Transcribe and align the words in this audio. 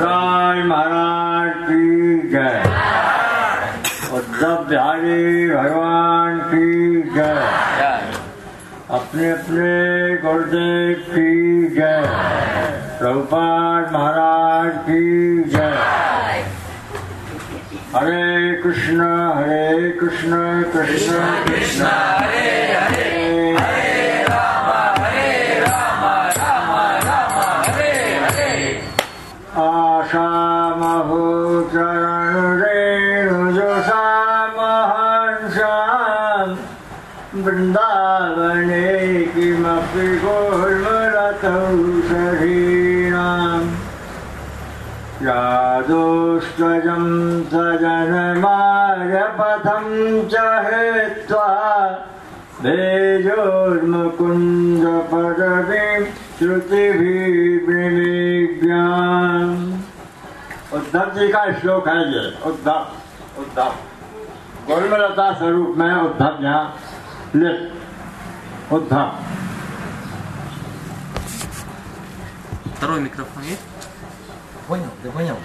भगवान 0.00 0.58
महाराज 0.58 1.56
की 1.56 2.18
जय। 2.28 2.62
उद्धव 4.16 4.68
बिहारी 4.68 5.50
भगवान 5.50 6.38
की 6.38 7.02
जय। 7.02 8.14
अपने 8.90 9.30
अपने 9.30 10.16
गुरुदेव 10.16 10.96
की 11.10 11.66
जय। 11.66 12.02
प्रभुपाद 12.98 13.92
महाराज 13.92 14.72
की 14.74 15.44
जय। 15.44 16.46
हरे 17.96 18.62
कृष्ण 18.62 19.00
हरे 19.36 19.90
कृष्ण 19.90 20.62
कृष्ण। 20.62 21.44
कृष्ण 21.44 21.84
हरे 21.84 22.69
यादोस्त्वजं 46.59 47.03
सजनमार्यपथं 47.51 47.85
च 50.31 50.33
हेत्वा 50.65 51.47
भेजोर्मुकुन्दपदवीं 52.63 53.25
श्रुतिभिर्विनिज्ञाम् 56.37 57.63
उद्धव 60.75 61.07
जी 61.15 61.25
का 61.31 61.43
श्लोक 61.59 61.87
है 61.87 61.99
ये 62.11 62.23
उद्धव 62.49 62.81
उद्धव 63.41 63.71
गोलमलता 64.67 65.27
स्वरूप 65.37 65.71
में 65.77 65.93
उद्धव 65.93 66.33
यहाँ 66.43 66.65
लिख 67.35 67.57
उद्धव 68.73 69.07
Второй 72.77 72.99
микрофон 73.01 73.43
есть? 73.43 73.63
Понял, 74.67 74.89
ты 75.01 75.09
понял? 75.09 75.37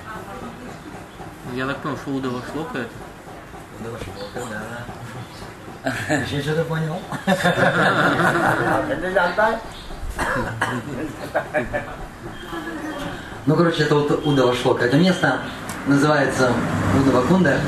Я 1.54 1.68
так 1.68 1.78
понял, 1.78 1.98
что 1.98 2.12
Уда 2.12 2.30
вошло 2.30 2.64
по 2.66 2.78
это? 2.78 2.90
Уда 3.80 3.90
вошло, 3.92 4.14
да. 4.50 4.86
Я 6.32 6.42
что-то 6.42 6.64
понял. 6.66 7.00
Это 8.90 9.12
Ну, 13.46 13.56
короче, 13.56 13.84
это 13.84 13.96
вот 13.96 14.26
Уда 14.26 14.46
вошло. 14.48 14.78
Это 14.78 14.98
место 14.98 15.40
называется 15.88 16.52
Уда 17.00 17.12
Вакунда. 17.12 17.60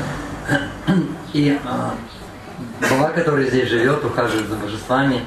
И 1.32 1.58
а, 1.64 1.94
Баба, 2.80 3.08
который 3.10 3.46
здесь 3.48 3.68
живет, 3.68 4.04
ухаживает 4.04 4.48
за 4.48 4.56
божествами. 4.56 5.22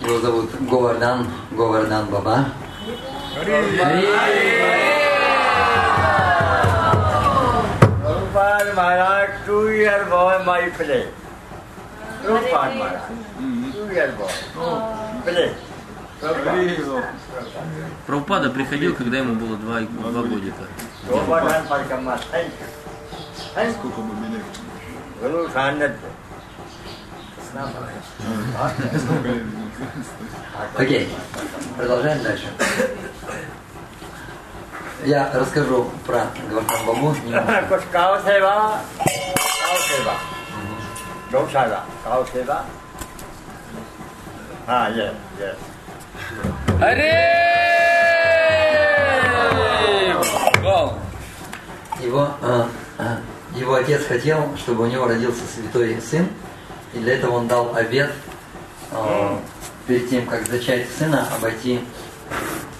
Его 0.00 0.18
зовут 0.18 0.50
Говардан, 0.60 1.26
Говардан 1.50 2.06
Баба. 2.06 2.46
Ари! 3.40 4.06
Ари! 4.06 4.91
Prabhupada 8.42 8.74
Maharaj, 8.74 9.46
two 9.46 9.70
year 9.70 10.04
boy, 10.10 10.42
my 10.44 10.68
play. 10.70 11.06
Prabhupada 12.24 12.74
Maharaj, 12.74 13.02
two 13.72 13.86
year 13.94 14.12
boy, 14.18 14.32
play. 15.24 15.54
Прабхупада 18.06 18.50
приходил, 18.50 18.94
когда 18.94 19.18
ему 19.18 19.34
было 19.34 19.56
два, 19.56 19.80
два 19.80 20.22
годика. 20.22 20.66
Окей, 30.76 31.08
продолжаем 31.76 32.22
дальше. 32.22 32.46
Я 35.04 35.30
расскажу 35.34 35.90
про 36.06 36.26
Гвардхан 36.48 36.86
Бабу. 36.86 37.14
Као 37.90 38.20
Сейва, 38.22 38.78
Као 38.98 39.76
Сейва, 39.88 40.14
Джоу 41.32 41.48
Сайва, 41.50 41.80
Као 42.04 42.24
А, 44.68 44.90
yes, 44.90 45.12
yes. 45.40 45.56
Ари! 46.80 47.42
Его, 52.00 52.28
э, 52.42 52.64
э, 52.98 53.16
его 53.56 53.74
отец 53.74 54.06
хотел, 54.06 54.56
чтобы 54.56 54.84
у 54.84 54.86
него 54.86 55.06
родился 55.08 55.42
святой 55.52 56.00
сын, 56.00 56.28
и 56.94 56.98
для 56.98 57.14
этого 57.14 57.36
он 57.36 57.48
дал 57.48 57.74
обед 57.74 58.12
э, 58.92 59.36
перед 59.86 60.10
тем, 60.10 60.26
как 60.26 60.46
зачать 60.46 60.86
сына, 60.96 61.26
обойти 61.36 61.80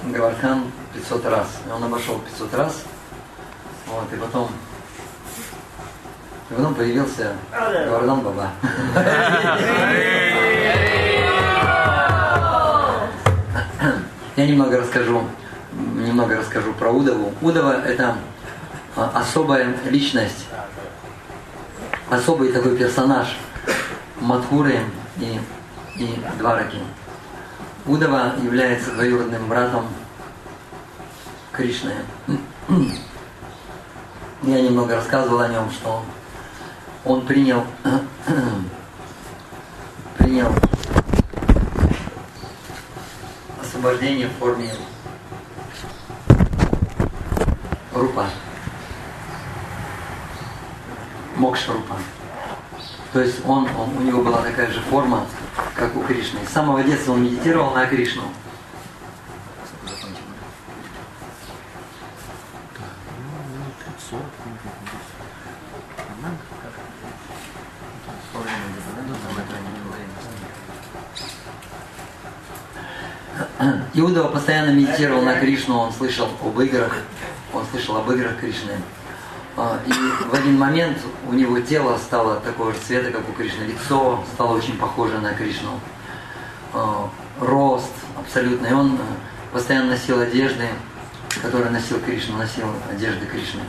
Гавардхан 0.04 0.64
500 1.02 1.24
раз. 1.26 1.46
И 1.66 1.70
он 1.70 1.84
обошел 1.84 2.18
500 2.18 2.54
раз, 2.54 2.82
вот, 3.86 4.12
и 4.12 4.16
потом, 4.16 4.48
и 6.50 6.54
потом 6.54 6.74
появился 6.74 7.32
Гавардан 7.50 8.20
Баба. 8.20 8.50
Я 14.36 14.46
немного 14.46 14.80
расскажу, 14.80 15.24
немного 15.72 16.36
расскажу 16.36 16.72
про 16.74 16.90
Удову. 16.90 17.34
Удова 17.42 17.82
это 17.84 18.16
а, 18.96 19.10
особая 19.14 19.76
личность, 19.84 20.46
особый 22.08 22.52
такой 22.52 22.76
персонаж 22.76 23.36
Мадхуры 24.20 24.80
и, 25.18 25.40
и 25.96 26.22
Двараки. 26.38 26.78
Удова 27.84 28.34
является 28.42 28.92
двоюродным 28.92 29.48
братом 29.48 29.86
Кришны. 31.52 31.92
Я 34.42 34.60
немного 34.60 34.96
рассказывал 34.96 35.40
о 35.40 35.48
нем, 35.48 35.70
что 35.70 36.02
он 37.04 37.26
принял, 37.26 37.64
принял 40.18 40.52
освобождение 43.60 44.28
в 44.28 44.32
форме 44.32 44.72
рупа. 47.92 48.26
Мокша-рупа. 51.36 51.96
То 53.12 53.20
есть 53.20 53.44
он, 53.44 53.68
он, 53.78 53.96
у 53.98 54.00
него 54.00 54.22
была 54.22 54.40
такая 54.40 54.72
же 54.72 54.80
форма, 54.80 55.26
как 55.74 55.94
у 55.96 56.00
Кришны. 56.00 56.40
С 56.48 56.52
самого 56.52 56.82
детства 56.82 57.12
он 57.12 57.24
медитировал 57.24 57.74
на 57.74 57.86
Кришну. 57.86 58.22
Постоянно 74.42 74.70
медитировал 74.70 75.22
на 75.22 75.38
Кришну, 75.38 75.78
он 75.78 75.92
слышал 75.92 76.28
об 76.44 76.60
играх, 76.60 76.96
он 77.54 77.64
слышал 77.70 77.96
об 77.96 78.10
играх 78.10 78.40
Кришны. 78.40 78.72
А, 79.56 79.78
И 79.86 79.92
в 79.92 80.34
один 80.34 80.58
момент 80.58 80.98
у 81.28 81.32
него 81.32 81.60
тело 81.60 81.96
стало 81.96 82.40
такого 82.40 82.72
же 82.72 82.78
цвета, 82.80 83.12
как 83.12 83.28
у 83.28 83.32
Кришны. 83.34 83.62
Лицо 83.62 84.24
стало 84.34 84.56
очень 84.56 84.76
похоже 84.78 85.18
на 85.20 85.32
Кришну. 85.32 85.78
А, 86.72 87.08
Рост 87.38 87.92
абсолютно. 88.18 88.66
И 88.66 88.72
он 88.72 88.98
постоянно 89.52 89.90
носил 89.90 90.20
одежды, 90.20 90.66
которые 91.40 91.70
носил 91.70 92.00
Кришна, 92.00 92.38
носил 92.38 92.66
одежды 92.90 93.24
Кришны. 93.26 93.60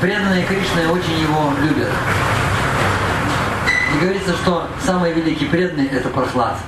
Преданные 0.00 0.44
Кришны 0.44 0.88
очень 0.88 1.20
его 1.20 1.52
любят. 1.62 1.92
И 3.96 3.98
говорится, 3.98 4.34
что 4.34 4.68
самые 4.84 5.14
великие 5.14 5.48
преданные 5.48 5.88
это 5.88 6.10
Прохлад. 6.10 6.58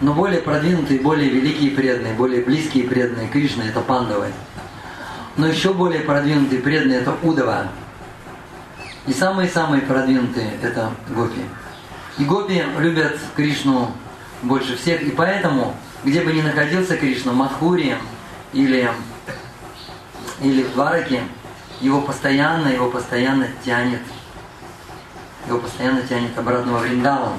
Но 0.00 0.14
более 0.14 0.40
продвинутые, 0.40 1.00
более 1.00 1.28
великие 1.28 1.70
преданные, 1.72 2.14
более 2.14 2.42
близкие 2.42 2.84
преданные 2.84 3.28
Кришны 3.28 3.64
это 3.64 3.80
Пандавы. 3.80 4.28
Но 5.36 5.46
еще 5.46 5.74
более 5.74 6.00
продвинутые 6.00 6.62
преданные 6.62 7.00
это 7.00 7.14
Удава. 7.22 7.68
И 9.06 9.12
самые-самые 9.12 9.82
продвинутые 9.82 10.52
это 10.62 10.92
Гопи. 11.10 11.42
И 12.16 12.24
Гопи 12.24 12.62
любят 12.78 13.18
Кришну 13.36 13.92
больше 14.40 14.74
всех, 14.78 15.02
и 15.02 15.10
поэтому, 15.10 15.76
где 16.04 16.22
бы 16.22 16.32
ни 16.32 16.40
находился 16.40 16.96
Кришна, 16.96 17.32
в 17.32 17.36
Мадхуре 17.36 17.98
или, 18.54 18.88
или 20.40 20.62
в 20.62 20.72
Двараке, 20.72 21.20
его 21.82 22.00
постоянно, 22.00 22.68
его 22.68 22.88
постоянно 22.88 23.46
тянет, 23.62 24.00
его 25.46 25.58
постоянно 25.58 26.02
тянет 26.02 26.36
обратно 26.38 26.72
во 26.72 26.78
Вриндаван. 26.78 27.34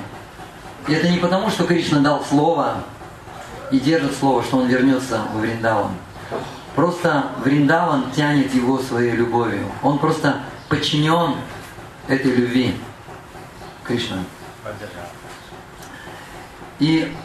И 0.87 0.93
это 0.93 1.09
не 1.09 1.17
потому, 1.17 1.49
что 1.49 1.65
Кришна 1.65 1.99
дал 1.99 2.23
слово, 2.23 2.83
и 3.71 3.79
держит 3.79 4.15
слово, 4.15 4.43
что 4.43 4.57
он 4.57 4.67
вернется 4.67 5.21
в 5.33 5.39
Вриндаван. 5.39 5.91
Просто 6.75 7.27
Вриндаван 7.43 8.11
тянет 8.11 8.53
его 8.53 8.79
своей 8.79 9.11
любовью. 9.11 9.65
Он 9.81 9.97
просто 9.97 10.41
подчинен 10.69 11.35
этой 12.07 12.31
любви 12.31 12.75
Кришна. 13.83 14.17
И 16.79 17.15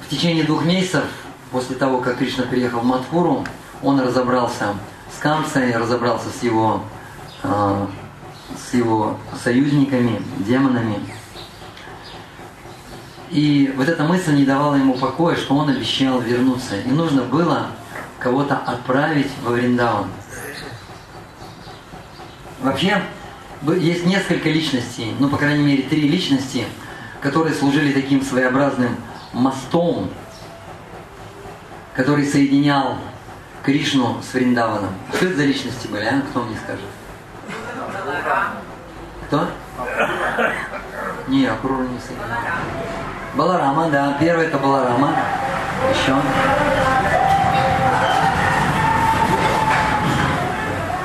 в 0.00 0.08
течение 0.08 0.44
двух 0.44 0.64
месяцев 0.64 1.04
после 1.50 1.76
того, 1.76 2.00
как 2.00 2.18
Кришна 2.18 2.44
приехал 2.44 2.80
в 2.80 2.84
Матхуру, 2.84 3.44
он 3.82 4.00
разобрался 4.00 4.74
с 5.14 5.18
Камсой, 5.18 5.76
разобрался 5.76 6.28
с 6.30 6.42
его, 6.42 6.82
э, 7.42 7.86
с 8.54 8.74
его 8.74 9.18
союзниками, 9.42 10.22
демонами. 10.38 11.00
И 13.30 13.72
вот 13.76 13.88
эта 13.88 14.04
мысль 14.04 14.34
не 14.34 14.44
давала 14.44 14.76
ему 14.76 14.94
покоя, 14.94 15.36
что 15.36 15.56
он 15.56 15.68
обещал 15.68 16.20
вернуться. 16.20 16.80
И 16.80 16.88
нужно 16.88 17.22
было 17.22 17.68
кого-то 18.18 18.56
отправить 18.56 19.30
во 19.42 19.52
Вриндаван. 19.52 20.06
Вообще, 22.60 23.02
есть 23.76 24.06
несколько 24.06 24.48
личностей, 24.48 25.14
ну, 25.18 25.28
по 25.28 25.36
крайней 25.36 25.64
мере, 25.64 25.82
три 25.82 26.08
личности, 26.08 26.64
которые 27.20 27.54
служили 27.54 27.92
таким 27.92 28.22
своеобразным 28.22 28.96
мостом, 29.32 30.10
который 31.94 32.24
соединял 32.26 32.98
Кришну 33.62 34.22
с 34.22 34.32
Вриндаваном. 34.32 34.90
Что 35.14 35.26
это 35.26 35.36
за 35.36 35.44
личности 35.44 35.88
были, 35.88 36.04
а? 36.04 36.22
Кто 36.30 36.44
мне 36.44 36.56
скажет? 36.56 36.84
Кто? 39.26 39.48
Не, 41.28 41.46
Акрура 41.46 41.82
не 41.82 41.98
соединял. 41.98 42.28
Баларама, 43.34 43.88
да. 43.90 44.16
Первый 44.20 44.46
это 44.46 44.58
Баларама. 44.58 45.14
Еще. 45.90 46.14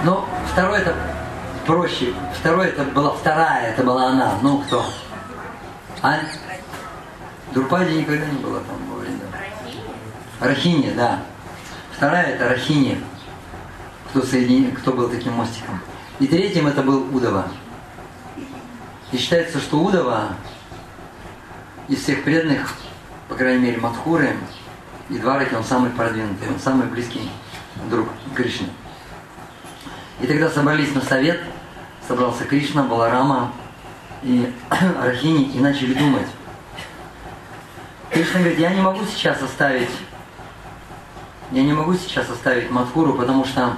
Ну, 0.04 0.26
второй 0.52 0.80
это 0.80 0.96
проще. 1.66 2.14
Второй 2.40 2.68
это 2.68 2.84
была 2.84 3.12
вторая, 3.12 3.72
это 3.72 3.84
была 3.84 4.08
она. 4.08 4.34
Ну, 4.42 4.60
кто? 4.60 4.86
А? 6.02 6.20
Друпади 7.52 7.94
никогда 7.94 8.26
не 8.26 8.40
было 8.40 8.62
там 8.62 8.78
во 8.90 9.00
время. 9.00 9.20
Рахини, 10.40 10.92
да. 10.92 11.20
Вторая 11.92 12.28
это 12.28 12.50
Рахини, 12.50 13.04
кто, 14.10 14.22
соедини... 14.22 14.72
кто 14.72 14.94
был 14.94 15.10
таким 15.10 15.34
мостиком. 15.34 15.80
И 16.20 16.28
третьим 16.28 16.68
это 16.68 16.84
был 16.84 17.16
Удова. 17.16 17.48
И 19.12 19.18
считается, 19.18 19.60
что 19.60 19.80
Удова 19.80 20.30
из 21.88 22.04
всех 22.04 22.24
преданных, 22.24 22.74
по 23.28 23.36
крайней 23.36 23.66
мере, 23.66 23.78
Мадхуры 23.78 24.36
и 25.10 25.18
Двараки, 25.18 25.54
он 25.54 25.64
самый 25.64 25.90
продвинутый, 25.92 26.48
он 26.48 26.60
самый 26.60 26.88
близкий 26.88 27.30
друг 27.90 28.08
Кришны. 28.36 28.68
И 30.22 30.28
тогда 30.28 30.50
собрались 30.50 30.94
на 30.94 31.02
совет, 31.02 31.42
собрался 32.08 32.46
Кришна, 32.46 32.84
Баларама 32.84 33.52
и 34.24 34.54
Рахини 34.70 35.52
и 35.52 35.60
начали 35.60 35.94
думать. 35.94 36.28
Кришна 38.12 38.40
говорит, 38.40 38.60
я 38.60 38.70
не 38.74 38.82
могу 38.82 39.04
сейчас 39.06 39.42
оставить, 39.42 39.90
я 41.52 41.64
не 41.64 41.74
могу 41.74 41.94
сейчас 41.96 42.30
оставить 42.30 42.70
Мадхуру, 42.70 43.14
потому 43.14 43.46
что 43.46 43.76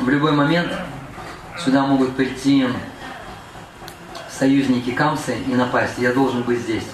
в 0.00 0.08
любой 0.08 0.32
момент 0.32 0.72
сюда 1.64 1.86
могут 1.86 2.16
прийти 2.16 2.66
союзники 4.30 4.90
Камсы 4.90 5.36
и 5.38 5.54
напасть. 5.54 5.94
Я 5.98 6.12
должен 6.12 6.42
быть 6.42 6.60
здесь. 6.60 6.84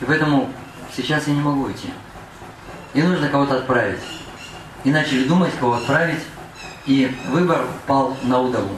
И 0.00 0.04
поэтому 0.04 0.50
сейчас 0.94 1.26
я 1.26 1.34
не 1.34 1.40
могу 1.40 1.70
идти. 1.70 1.88
И 2.94 3.02
нужно 3.02 3.28
кого-то 3.28 3.58
отправить. 3.58 4.00
И 4.84 4.90
начали 4.90 5.24
думать, 5.24 5.52
кого 5.58 5.74
отправить. 5.74 6.22
И 6.86 7.14
выбор 7.30 7.66
пал 7.86 8.16
на 8.22 8.40
Удову. 8.40 8.74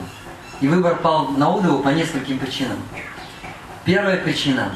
И 0.61 0.67
выбор 0.67 0.95
пал 0.97 1.29
на 1.29 1.49
Удову 1.53 1.83
по 1.83 1.89
нескольким 1.89 2.39
причинам. 2.39 2.77
Первая 3.85 4.17
причина, 4.17 4.73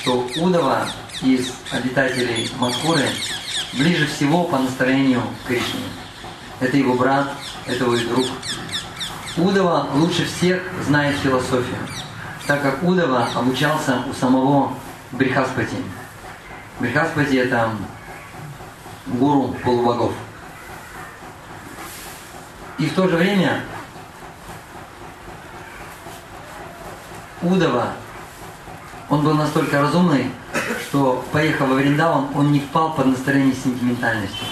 что 0.00 0.28
Удова 0.36 0.88
из 1.22 1.52
обитателей 1.70 2.50
Мадхуры 2.58 3.04
ближе 3.74 4.06
всего 4.06 4.44
по 4.44 4.58
настроению 4.58 5.22
к 5.44 5.48
Кришне. 5.48 5.80
Это 6.58 6.76
его 6.76 6.94
брат, 6.94 7.30
это 7.66 7.84
его 7.84 7.96
друг. 7.96 8.26
Удова 9.40 9.86
лучше 9.94 10.26
всех 10.26 10.62
знает 10.86 11.16
философию, 11.16 11.78
так 12.46 12.62
как 12.62 12.82
Удова 12.82 13.26
обучался 13.34 14.02
у 14.10 14.12
самого 14.12 14.74
Брихаспати. 15.12 15.76
Брихаспати– 16.78 17.34
это 17.36 17.70
гуру 19.06 19.56
полубогов. 19.64 20.12
И 22.78 22.86
в 22.86 22.94
то 22.94 23.08
же 23.08 23.16
время 23.16 23.62
Удова, 27.40 27.92
он 29.08 29.22
был 29.24 29.34
настолько 29.34 29.80
разумный, 29.80 30.30
что, 30.82 31.24
поехав 31.32 31.68
во 31.68 31.76
Вриндаван, 31.76 32.28
он 32.34 32.52
не 32.52 32.60
впал 32.60 32.92
под 32.92 33.06
настроение 33.06 33.54
сентиментальности. 33.54 34.44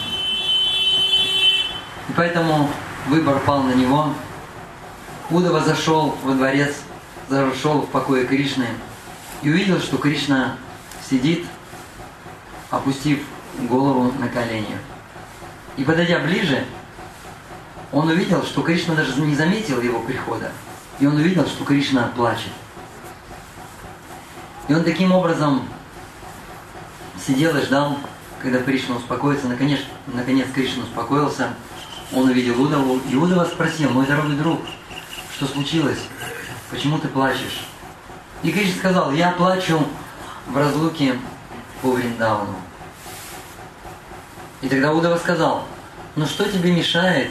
И 2.09 2.13
поэтому 2.17 2.71
выбор 3.09 3.39
пал 3.41 3.63
на 3.63 3.75
него. 3.75 4.15
Удова 5.31 5.61
зашел 5.61 6.17
во 6.23 6.35
дворец, 6.35 6.77
зашел 7.29 7.83
в 7.83 7.89
покое 7.89 8.27
Кришны– 8.27 8.67
и 9.43 9.51
увидел, 9.51 9.81
что 9.81 9.99
Кришна 9.99 10.57
сидит, 11.09 11.47
опустив 12.71 13.21
голову 13.69 14.13
на 14.19 14.29
колени. 14.29 14.77
И 15.77 15.85
подойдя 15.85 16.19
ближе, 16.21 16.65
он 17.93 18.09
увидел, 18.09 18.43
что 18.43 18.63
Кришна 18.63 18.95
даже 18.95 19.21
не 19.21 19.35
заметил 19.35 19.81
его 19.81 20.01
прихода. 20.01 20.51
И 20.99 21.07
он 21.07 21.17
увидел, 21.17 21.47
что 21.47 21.65
Кришна 21.65 22.11
плачет. 22.17 22.53
И 24.67 24.75
он 24.75 24.83
таким 24.85 25.13
образом 25.13 25.63
сидел 27.25 27.57
и 27.57 27.63
ждал, 27.63 27.97
когда 28.43 28.59
Кришна 28.59 28.97
успокоится. 28.97 29.47
Наконец, 29.47 29.81
наконец 30.09 30.49
Кришна 30.53 30.83
успокоился. 30.83 31.55
Он 32.13 32.29
увидел 32.29 32.61
Удову. 32.61 33.01
И 33.09 33.15
Удова 33.15 33.45
спросил, 33.45 33.91
мой 33.91 34.07
дорогой 34.07 34.37
друг, 34.37 34.61
что 35.39 35.47
случилось? 35.47 36.01
Почему 36.69 36.99
ты 36.99 37.07
плачешь? 37.07 37.65
И 38.43 38.51
Кришна 38.51 38.77
сказал, 38.77 39.13
я 39.13 39.31
плачу 39.31 39.87
в 40.49 40.57
разлуке 40.57 41.15
по 41.81 41.93
Вриндауну. 41.93 42.57
И 44.63 44.69
тогда 44.69 44.93
Удова 44.93 45.17
сказал, 45.17 45.65
ну 46.17 46.27
что 46.27 46.51
тебе 46.51 46.73
мешает 46.73 47.31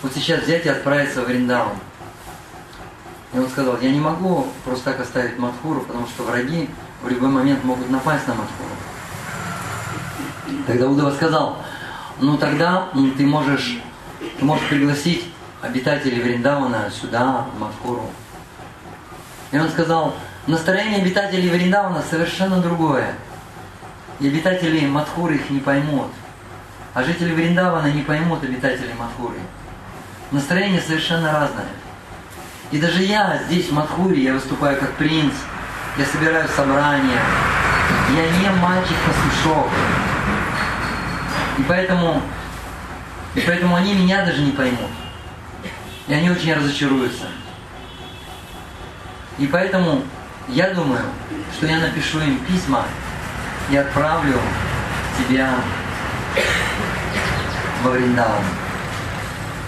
вот 0.00 0.14
сейчас 0.14 0.44
взять 0.44 0.64
и 0.64 0.70
отправиться 0.70 1.20
в 1.20 1.26
Вриндаун? 1.26 1.72
И 3.34 3.38
он 3.38 3.50
сказал, 3.50 3.78
я 3.82 3.90
не 3.90 4.00
могу 4.00 4.46
просто 4.64 4.92
так 4.92 5.00
оставить 5.00 5.38
Мадхуру, 5.38 5.82
потому 5.82 6.06
что 6.06 6.22
враги 6.22 6.70
в 7.02 7.08
любой 7.10 7.28
момент 7.28 7.64
могут 7.64 7.90
напасть 7.90 8.26
на 8.26 8.34
Мадхуру. 8.34 8.70
Тогда 10.66 10.88
Удова 10.88 11.10
сказал, 11.10 11.58
ну 12.18 12.38
тогда 12.38 12.88
ты 13.18 13.26
можешь, 13.26 13.78
ты 14.38 14.44
можешь 14.46 14.66
пригласить 14.70 15.26
обитателей 15.62 16.20
Вриндавана 16.20 16.90
сюда, 16.90 17.46
в 17.54 17.60
Мадхуру. 17.60 18.10
И 19.50 19.58
он 19.58 19.68
сказал, 19.70 20.14
настроение 20.46 21.00
обитателей 21.00 21.48
Вриндавана 21.48 22.02
совершенно 22.08 22.60
другое. 22.60 23.14
И 24.20 24.28
обитатели 24.28 24.86
Мадхуры 24.86 25.36
их 25.36 25.50
не 25.50 25.60
поймут. 25.60 26.08
А 26.94 27.02
жители 27.02 27.32
Вриндавана 27.32 27.86
не 27.88 28.02
поймут 28.02 28.42
обитателей 28.42 28.94
Мадхуры. 28.94 29.38
Настроение 30.30 30.80
совершенно 30.80 31.32
разное. 31.32 31.68
И 32.70 32.78
даже 32.78 33.02
я 33.02 33.40
здесь, 33.46 33.68
в 33.68 33.72
Мадхуре, 33.72 34.22
я 34.22 34.34
выступаю 34.34 34.78
как 34.78 34.92
принц, 34.94 35.32
я 35.96 36.04
собираю 36.04 36.46
собрания, 36.48 37.22
я 38.14 38.38
не 38.38 38.60
мальчик-пастушок. 38.60 39.68
И 41.56 41.62
поэтому, 41.62 42.20
и 43.34 43.40
поэтому 43.40 43.74
они 43.74 43.94
меня 43.94 44.24
даже 44.24 44.42
не 44.42 44.52
поймут. 44.52 44.90
И 46.08 46.14
они 46.14 46.30
очень 46.30 46.54
разочаруются. 46.54 47.26
И 49.38 49.46
поэтому 49.46 50.02
я 50.48 50.70
думаю, 50.70 51.04
что 51.52 51.66
я 51.66 51.78
напишу 51.78 52.20
им 52.20 52.38
письма 52.46 52.84
и 53.70 53.76
отправлю 53.76 54.40
тебя 55.18 55.54
во 57.82 57.90
Вриндаван. 57.90 58.42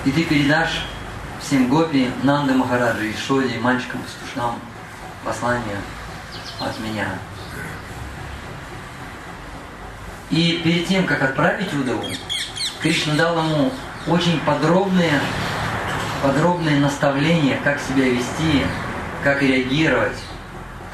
И 0.04 0.10
ты 0.10 0.24
передашь 0.24 0.86
всем 1.42 1.68
гопи, 1.68 2.10
Нанды 2.22 2.54
Махараджи, 2.54 3.12
Ишоди, 3.12 3.58
мальчикам-пастушкам 3.58 4.58
послание 5.24 5.76
от 6.58 6.78
меня. 6.80 7.08
И 10.30 10.60
перед 10.64 10.86
тем, 10.86 11.06
как 11.06 11.22
отправить 11.22 11.72
Удову, 11.74 12.04
Кришна 12.80 13.14
дал 13.14 13.38
ему 13.38 13.72
очень 14.06 14.40
подробные, 14.40 15.20
подробные 16.22 16.78
наставления, 16.78 17.58
как 17.62 17.80
себя 17.80 18.08
вести, 18.08 18.66
как 19.24 19.42
реагировать, 19.42 20.18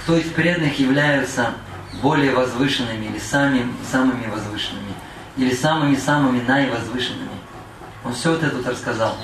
кто 0.02 0.16
из 0.16 0.30
преданных 0.30 0.78
являются 0.78 1.54
более 2.00 2.32
возвышенными 2.32 3.06
или 3.06 3.18
самыми, 3.18 3.72
самыми 3.90 4.26
возвышенными, 4.28 4.92
или 5.36 5.54
самыми-самыми 5.54 6.40
наивозвышенными. 6.42 7.30
Он 8.04 8.12
все 8.12 8.30
вот 8.30 8.42
это 8.42 8.56
тут 8.56 8.68
рассказал. 8.68 9.16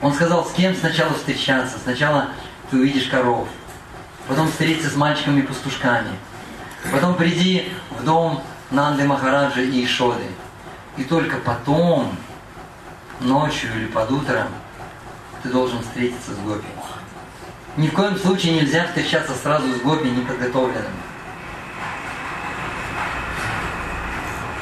Он 0.00 0.12
сказал, 0.12 0.44
с 0.44 0.52
кем 0.52 0.74
сначала 0.74 1.14
встречаться. 1.14 1.78
Сначала 1.82 2.28
ты 2.70 2.76
увидишь 2.76 3.08
коров, 3.08 3.48
потом 4.28 4.48
встретиться 4.48 4.90
с 4.90 4.96
мальчиками-пастушками, 4.96 6.10
потом 6.92 7.14
приди 7.14 7.72
в 7.98 8.04
дом 8.04 8.42
Нанды 8.70 9.04
Махараджи 9.04 9.66
и 9.66 9.84
Ишоды. 9.84 10.26
И 10.96 11.04
только 11.04 11.36
потом, 11.38 12.16
ночью 13.20 13.70
или 13.76 13.86
под 13.86 14.10
утром, 14.10 14.48
ты 15.46 15.52
должен 15.52 15.80
встретиться 15.80 16.32
с 16.32 16.38
Гопи. 16.38 16.66
Ни 17.76 17.88
в 17.88 17.92
коем 17.92 18.16
случае 18.16 18.60
нельзя 18.60 18.86
встречаться 18.86 19.32
сразу 19.34 19.72
с 19.72 19.80
Гопи 19.80 20.10
неподготовленным. 20.10 20.92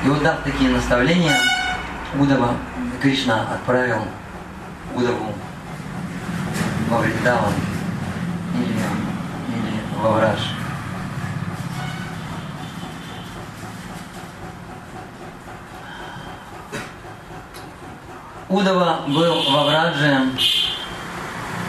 И 0.04 0.08
вот 0.08 0.22
дав 0.22 0.42
такие 0.42 0.70
наставления, 0.70 1.40
Удава 2.18 2.56
Кришна 3.00 3.42
отправил 3.54 4.02
Удаву 4.94 5.32
во 6.90 6.98
Вриндаван 6.98 7.52
или, 8.54 8.68
или 8.68 9.80
во 10.02 10.10
Враж. 10.10 10.40
Удова 18.50 19.00
был 19.08 19.50
во 19.50 19.64
Врадже 19.64 20.30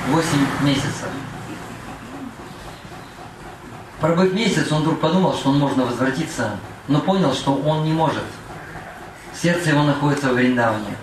8 0.08 0.38
месяцев. 0.62 1.10
Пробыв 4.00 4.34
месяц, 4.34 4.72
он 4.72 4.82
вдруг 4.82 5.00
подумал, 5.00 5.34
что 5.34 5.50
он 5.50 5.58
можно 5.58 5.86
возвратиться, 5.86 6.58
но 6.88 7.00
понял, 7.00 7.34
что 7.34 7.56
он 7.56 7.84
не 7.86 7.92
может. 7.92 8.24
Сердце 9.34 9.70
его 9.70 9.84
находится 9.84 10.30
в 10.30 10.34
Вриндаване. 10.34 10.96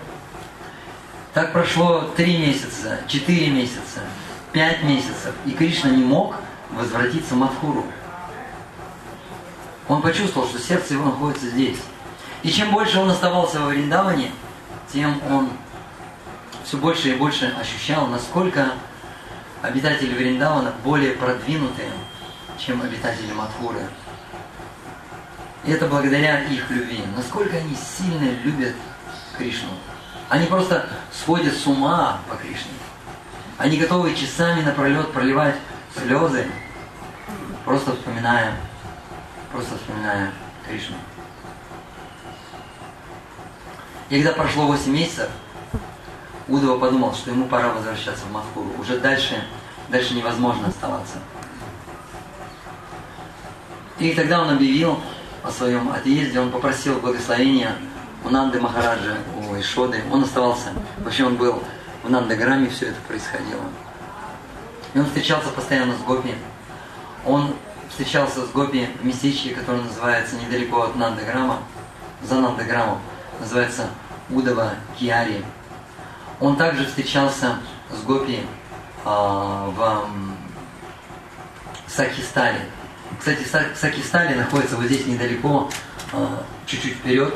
Так 1.33 1.51
прошло 1.51 2.11
три 2.15 2.37
месяца, 2.37 2.99
четыре 3.07 3.49
месяца, 3.49 4.01
пять 4.53 4.83
месяцев, 4.83 5.33
и 5.45 5.51
Кришна 5.51 5.89
не 5.89 6.03
мог 6.03 6.35
возвратиться 6.71 7.33
в 7.33 7.37
Мадхуру. 7.37 7.85
Он 9.89 10.01
почувствовал, 10.01 10.47
что 10.47 10.59
сердце 10.59 10.93
его 10.93 11.05
находится 11.05 11.47
здесь. 11.47 11.79
И 12.43 12.49
чем 12.49 12.71
больше 12.71 12.99
он 12.99 13.09
оставался 13.09 13.59
во 13.59 13.67
Вриндаване, 13.67 14.31
тем 14.91 15.19
он 15.29 15.49
все 16.63 16.77
больше 16.77 17.09
и 17.09 17.15
больше 17.15 17.53
ощущал, 17.59 18.07
насколько 18.07 18.73
обитатели 19.63 20.13
Вриндавана 20.13 20.73
более 20.83 21.13
продвинутые, 21.13 21.89
чем 22.59 22.81
обитатели 22.81 23.31
Мадхуры. 23.31 23.79
И 25.63 25.71
это 25.71 25.87
благодаря 25.87 26.41
их 26.43 26.69
любви. 26.69 27.01
Насколько 27.15 27.57
они 27.57 27.75
сильно 27.75 28.29
любят 28.43 28.75
Кришну. 29.37 29.69
Они 30.29 30.47
просто 30.47 30.87
сходят 31.11 31.55
с 31.55 31.65
ума 31.65 32.19
по 32.29 32.35
Кришне. 32.35 32.73
Они 33.57 33.77
готовы 33.77 34.13
часами 34.13 34.61
напролет 34.61 35.13
проливать 35.13 35.55
слезы, 35.95 36.45
просто 37.63 37.95
вспоминая, 37.95 38.53
просто 39.51 39.77
вспоминая 39.77 40.31
Кришну. 40.67 40.97
И 44.09 44.21
когда 44.21 44.33
прошло 44.33 44.67
8 44.67 44.91
месяцев, 44.91 45.29
Удова 46.47 46.77
подумал, 46.77 47.13
что 47.13 47.31
ему 47.31 47.47
пора 47.47 47.69
возвращаться 47.69 48.25
в 48.25 48.31
Москву. 48.31 48.65
Уже 48.79 48.99
дальше, 48.99 49.43
дальше 49.89 50.13
невозможно 50.13 50.67
оставаться. 50.67 51.17
И 53.99 54.11
тогда 54.13 54.41
он 54.41 54.49
объявил 54.49 54.99
о 55.43 55.51
своем 55.51 55.89
отъезде, 55.89 56.39
он 56.39 56.51
попросил 56.51 56.99
благословения 56.99 57.75
у 58.25 58.29
Нанды 58.29 58.59
Махараджа, 58.59 59.17
у 59.37 59.59
Ишоды. 59.59 60.01
Он 60.11 60.23
оставался, 60.23 60.69
вообще 60.99 61.25
он 61.25 61.35
был 61.35 61.63
в 62.03 62.09
Нандаграме, 62.09 62.69
все 62.69 62.87
это 62.87 62.99
происходило. 63.07 63.63
И 64.93 64.99
он 64.99 65.05
встречался 65.05 65.49
постоянно 65.49 65.95
с 65.95 66.01
Гопи. 66.01 66.35
Он 67.25 67.53
встречался 67.89 68.45
с 68.45 68.49
Гопи 68.49 68.89
в 69.01 69.05
местечке, 69.05 69.51
которое 69.51 69.83
называется 69.83 70.35
недалеко 70.35 70.83
от 70.83 70.95
Нандаграма, 70.95 71.59
за 72.21 72.35
Нандаграмом, 72.35 72.99
называется 73.39 73.87
Удова 74.29 74.73
Киари. 74.97 75.43
Он 76.39 76.55
также 76.55 76.85
встречался 76.85 77.57
с 77.91 78.03
Гопи 78.03 78.39
а, 79.05 79.69
в 79.75 80.07
Сакистале. 81.87 82.61
Кстати, 83.19 83.45
Сакистали 83.75 84.35
находится 84.35 84.75
вот 84.75 84.85
здесь 84.85 85.05
недалеко, 85.05 85.69
а, 86.11 86.43
чуть-чуть 86.65 86.95
вперед, 86.95 87.33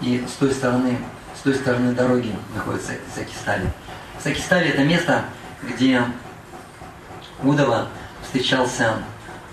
и 0.00 0.24
с 0.28 0.32
той 0.32 0.52
стороны, 0.52 0.98
с 1.38 1.40
той 1.40 1.54
стороны 1.54 1.92
дороги 1.92 2.34
находится 2.54 2.92
Сакистали. 3.14 3.70
Сакистали 4.22 4.68
это 4.70 4.84
место, 4.84 5.24
где 5.62 6.02
Удова 7.42 7.88
встречался 8.22 8.94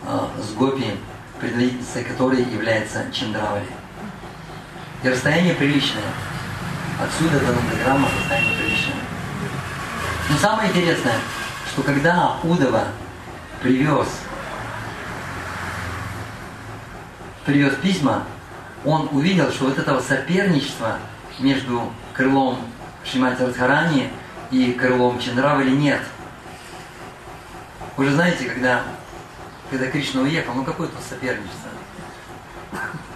а, 0.06 0.30
с 0.40 0.54
Гопи, 0.54 0.98
предводительницей 1.40 2.04
которой 2.04 2.44
является 2.44 3.06
Чендравали. 3.12 3.66
И 5.04 5.10
расстояние 5.10 5.54
приличное. 5.54 6.04
Отсюда 7.00 7.40
до 7.40 7.54
Нандаграма 7.54 8.08
расстояние 8.18 8.58
приличное. 8.58 8.96
Но 10.30 10.38
самое 10.38 10.70
интересное, 10.70 11.16
что 11.72 11.82
когда 11.84 12.38
Удова 12.44 12.88
привез, 13.62 14.08
привез 17.46 17.76
письма, 17.76 18.24
он 18.86 19.10
увидел, 19.12 19.52
что 19.52 19.66
вот 19.66 19.78
этого 19.78 20.00
соперничества 20.02 20.98
между 21.40 21.92
крылом 22.14 22.60
Шимати 23.04 23.42
Радхарани 23.42 24.10
и 24.52 24.74
крылом 24.74 25.20
Чандравали 25.20 25.72
нет. 25.72 26.02
Вы 27.98 28.06
же 28.06 28.12
знаете, 28.14 28.46
когда, 28.46 28.84
когда 29.70 29.88
Кришна 29.88 30.22
уехал, 30.22 30.54
ну 30.54 30.64
какое 30.64 30.88
тут 30.88 31.02
соперничество? 31.08 31.70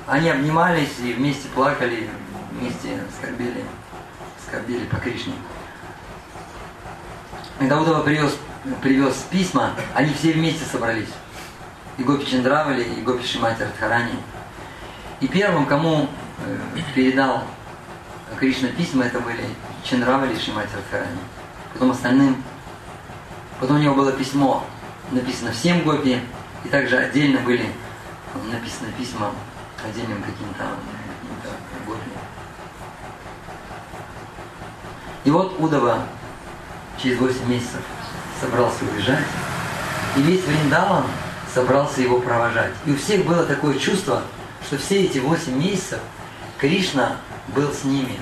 Они 0.07 0.29
обнимались 0.29 0.99
и 0.99 1.13
вместе 1.13 1.47
плакали, 1.49 2.09
вместе 2.51 2.99
скорбели, 3.17 3.63
скорбели 4.45 4.85
по 4.85 4.97
Кришне. 4.97 5.33
Когда 7.59 7.81
Удова 7.81 8.01
привез, 8.01 8.37
привез 8.81 9.25
письма, 9.29 9.71
они 9.95 10.13
все 10.13 10.33
вместе 10.33 10.63
собрались. 10.65 11.09
И 11.97 12.03
Гопи 12.03 12.25
Чандравали, 12.25 12.83
и 12.83 13.01
Гопи 13.01 13.25
Шимати 13.25 13.63
Радхарани. 13.63 14.13
И 15.19 15.27
первым, 15.27 15.65
кому 15.65 16.07
э, 16.45 16.79
передал 16.93 17.43
Кришна 18.39 18.69
письма, 18.69 19.05
это 19.05 19.19
были 19.19 19.45
Чандравали 19.83 20.35
и 20.35 20.39
Шимати 20.39 20.75
Радхарани. 20.75 21.19
Потом 21.73 21.91
остальным. 21.91 22.43
Потом 23.59 23.77
у 23.77 23.79
него 23.79 23.95
было 23.95 24.11
письмо, 24.11 24.63
написано 25.11 25.51
всем 25.51 25.83
Гопи, 25.83 26.19
и 26.63 26.69
также 26.69 26.97
отдельно 26.97 27.39
были 27.39 27.71
написаны 28.51 28.91
письма 28.91 29.31
отдельным 29.83 30.21
каким-то 30.21 30.63
каким 30.63 31.85
Гопи. 31.85 32.11
И 35.27 35.29
вот 35.29 35.59
Удова 35.59 36.03
через 37.03 37.19
8 37.19 37.49
месяцев 37.49 37.81
собрался 38.39 38.85
уезжать, 38.85 39.25
и 40.15 40.21
весь 40.21 40.41
Вриндаван 40.45 41.03
собрался 41.53 41.99
его 41.99 42.21
провожать. 42.21 42.71
И 42.85 42.91
у 42.91 42.95
всех 42.95 43.25
было 43.25 43.43
такое 43.43 43.77
чувство, 43.77 44.23
что 44.65 44.77
все 44.77 45.03
эти 45.03 45.17
8 45.17 45.51
месяцев 45.51 45.99
Кришна 46.57 47.17
был 47.49 47.69
с 47.73 47.83
ними. 47.83 48.17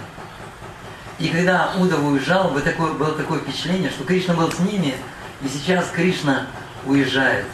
И 1.19 1.27
когда 1.27 1.75
Удова 1.77 2.07
уезжал, 2.07 2.49
было 2.49 2.61
такое, 2.61 2.93
было 2.93 3.11
такое 3.11 3.37
впечатление, 3.37 3.91
что 3.91 4.03
Кришна 4.03 4.33
был 4.33 4.51
с 4.51 4.57
ними, 4.57 4.95
и 5.43 5.47
сейчас 5.47 5.91
Кришна 5.91 6.47
уезжает. 6.87 7.45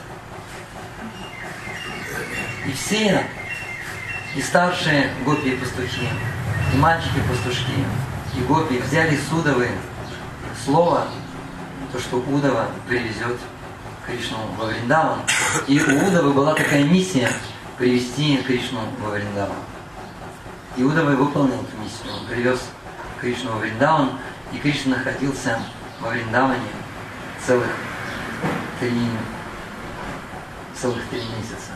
И 2.65 2.71
все, 2.71 3.25
и 4.33 4.41
старшие 4.41 5.09
гопи 5.25 5.49
и 5.49 5.57
пастухи, 5.57 6.07
и 6.73 6.77
мальчики-пастушки, 6.77 7.83
и 8.35 8.41
гопи 8.41 8.77
взяли 8.79 9.17
с 9.17 9.31
Удовы 9.31 9.69
слово, 10.63 11.07
то, 11.91 11.99
что 11.99 12.17
Удова 12.17 12.67
привезет 12.87 13.37
Кришну 14.05 14.37
во 14.57 14.65
Вриндаван. 14.65 15.19
И 15.67 15.79
у 15.79 16.07
Удовы 16.07 16.33
была 16.33 16.53
такая 16.53 16.83
миссия 16.83 17.29
привести 17.77 18.37
Кришну 18.37 18.79
во 18.99 19.11
Вриндаван. 19.11 19.55
И 20.77 20.83
Удова 20.83 21.11
выполнил 21.11 21.55
эту 21.55 21.77
миссию. 21.83 22.13
Он 22.19 22.25
привез 22.27 22.59
Кришну 23.19 23.51
во 23.51 23.59
Вриндаван, 23.59 24.11
и 24.53 24.57
Кришна 24.57 24.97
находился 24.97 25.59
во 25.99 26.09
Вриндаване 26.09 26.59
целых 27.45 27.67
три, 28.79 28.91
целых 30.75 31.05
три 31.09 31.19
месяца. 31.19 31.70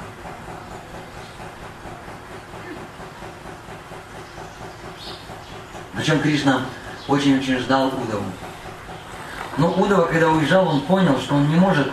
Причем 5.96 6.20
Кришна 6.20 6.62
очень-очень 7.08 7.60
ждал 7.60 7.88
Удову. 7.88 8.26
Но 9.58 9.72
Удова, 9.72 10.06
когда 10.06 10.30
уезжал, 10.30 10.68
он 10.68 10.82
понял, 10.82 11.18
что 11.20 11.36
он 11.36 11.48
не 11.48 11.56
может, 11.56 11.90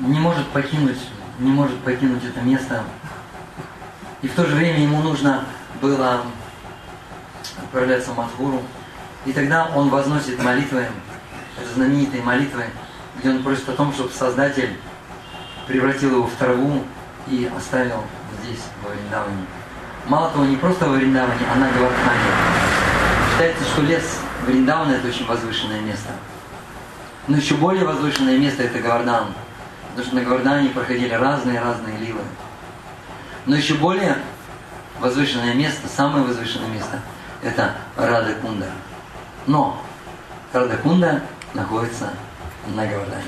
не 0.00 0.18
может 0.18 0.46
покинуть, 0.48 0.98
не 1.38 1.50
может 1.50 1.78
покинуть 1.78 2.24
это 2.24 2.40
место 2.40 2.82
И 4.22 4.28
в 4.28 4.34
то 4.34 4.44
же 4.44 4.56
время 4.56 4.82
ему 4.82 5.00
нужно 5.02 5.44
было 5.80 6.22
отправляться 7.62 8.10
в 8.10 8.16
Мадхуру. 8.16 8.62
И 9.26 9.32
тогда 9.32 9.70
он 9.74 9.90
возносит 9.90 10.42
молитвы, 10.42 10.86
знаменитые 11.74 12.22
молитвы, 12.22 12.64
где 13.18 13.30
он 13.30 13.42
просит 13.42 13.68
о 13.68 13.72
том, 13.72 13.92
чтобы 13.92 14.10
Создатель 14.10 14.76
превратил 15.66 16.16
его 16.16 16.26
в 16.26 16.34
траву 16.34 16.82
и 17.28 17.50
оставил 17.56 18.02
здесь, 18.42 18.62
во 18.82 18.90
Вриндаване. 18.90 19.46
Мало 20.06 20.30
того, 20.30 20.44
не 20.46 20.56
просто 20.56 20.88
во 20.88 20.96
Вриндаване, 20.96 21.46
а 21.52 21.58
на 21.58 21.70
Гавардхане. 21.70 22.49
Считается, 23.40 23.64
что 23.72 23.80
лес 23.80 24.18
Вриндавана– 24.44 24.92
это 24.96 25.08
очень 25.08 25.24
возвышенное 25.24 25.80
место. 25.80 26.10
Но 27.26 27.38
еще 27.38 27.54
более 27.54 27.86
возвышенное 27.86 28.36
место– 28.36 28.62
это 28.64 28.80
Гавардан. 28.80 29.28
Потому 29.88 30.06
что 30.06 30.14
на 30.16 30.20
Гавардане 30.24 30.68
проходили 30.68 31.14
разные-разные 31.14 31.96
ливы. 31.96 32.20
Но 33.46 33.56
еще 33.56 33.76
более 33.76 34.18
возвышенное 34.98 35.54
место, 35.54 35.88
самое 35.88 36.22
возвышенное 36.22 36.68
место– 36.68 37.00
это 37.42 37.76
Рада 37.96 38.34
Кунда. 38.34 38.66
Но 39.46 39.82
Рада 40.52 40.76
Кунда 40.76 41.22
находится 41.54 42.10
на 42.66 42.84
Гавардане. 42.84 43.24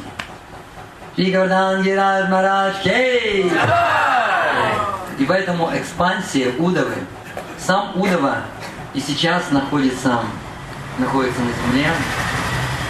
Шри 1.16 1.30
Гавардан 1.30 1.82
Гирад 1.82 2.28
Марадж! 2.28 2.86
И 5.18 5.24
поэтому 5.24 5.70
экспансия 5.72 6.52
Удавы, 6.58 6.96
сам 7.58 7.98
Удава 7.98 8.42
и 8.94 9.00
сейчас 9.00 9.50
находится, 9.50 10.20
находится 10.98 11.40
на 11.40 11.52
земле, 11.52 11.90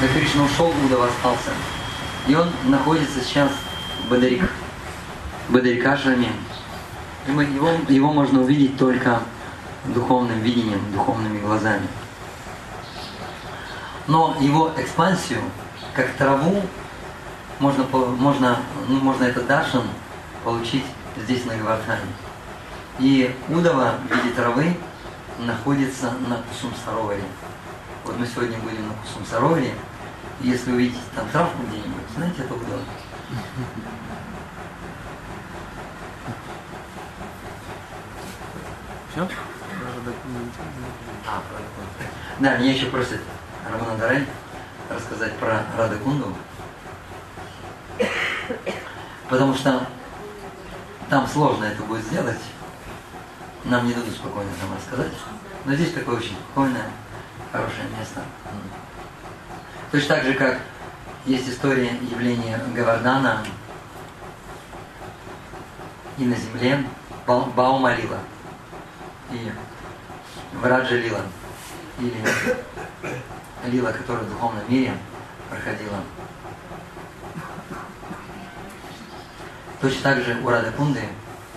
когда 0.01 0.15
Кришна 0.15 0.45
ушел, 0.45 0.75
Удава 0.85 1.07
остался. 1.07 1.51
И 2.27 2.35
он 2.35 2.49
находится 2.65 3.21
сейчас 3.21 3.51
в 4.05 4.11
Бадарик, 4.11 4.51
Бадарикашраме. 5.49 6.33
Его, 7.29 7.71
его 7.89 8.13
можно 8.13 8.43
увидеть 8.43 8.77
только 8.77 9.21
духовным 9.87 10.41
видением, 10.41 10.81
духовными 10.93 11.39
глазами. 11.39 11.87
Но 14.09 14.37
его 14.41 14.73
экспансию, 14.77 15.41
как 15.95 16.13
траву, 16.15 16.63
можно, 17.61 17.85
можно, 17.85 18.59
ну, 18.89 18.99
можно 18.99 19.25
этот 19.25 19.47
даршан 19.47 19.85
получить 20.43 20.85
здесь, 21.17 21.45
на 21.45 21.55
Гавардхане. 21.55 22.01
И 22.99 23.35
Удова 23.49 23.95
в 24.09 24.17
виде 24.17 24.35
травы 24.35 24.77
находится 25.47 26.13
на 26.29 26.43
Кусум 26.43 26.73
Сароваре. 26.85 27.25
Вот 28.05 28.19
мы 28.19 28.27
сегодня 28.27 28.59
были 28.59 28.79
на 28.79 28.95
Кусум 28.95 29.25
Сароваре, 29.25 29.75
и 30.41 30.49
если 30.49 30.73
увидите 30.73 31.01
там 31.15 31.29
травку 31.29 31.63
где-нибудь, 31.65 32.03
знаете, 32.17 32.43
это 32.43 32.55
Удова. 32.55 32.81
Все? 39.13 39.29
А, 41.27 41.43
да, 42.41 42.57
меня 42.57 42.73
еще 42.73 42.87
просят 42.87 43.21
Рамана 43.71 43.99
Дарай 43.99 44.27
рассказать 44.89 45.37
про 45.37 45.65
Радакунду. 45.77 46.35
Потому 49.29 49.55
что 49.55 49.87
там 51.09 51.27
сложно 51.27 51.65
это 51.65 51.83
будет 51.83 52.05
сделать. 52.05 52.41
Нам 53.65 53.87
не 53.87 53.95
дадут 53.95 54.15
спокойно 54.15 54.51
там 54.61 54.75
рассказать. 54.77 55.13
Но 55.65 55.75
здесь 55.75 55.93
такое 55.93 56.17
очень 56.17 56.37
спокойное, 56.37 56.91
хорошее 57.53 57.89
место. 57.99 58.23
Точно 59.93 60.17
так 60.17 60.25
же, 60.25 60.35
как 60.35 60.59
есть 61.27 61.49
история 61.49 61.93
явления 62.11 62.61
Гавардана 62.75 63.45
и 66.19 66.25
на 66.25 66.35
земле 66.35 66.85
Баума 67.27 67.95
Лила 67.95 68.19
и 69.31 69.53
Враджа 70.55 70.97
Лила 70.97 71.21
или 71.99 72.15
Лила, 73.67 73.93
которая 73.93 74.25
в 74.25 74.31
духовном 74.31 74.65
мире 74.69 74.93
проходила. 75.49 76.01
Точно 79.81 80.03
так 80.03 80.23
же 80.23 80.41
у 80.43 80.49
Рады 80.49 80.73
Пунды 80.73 81.03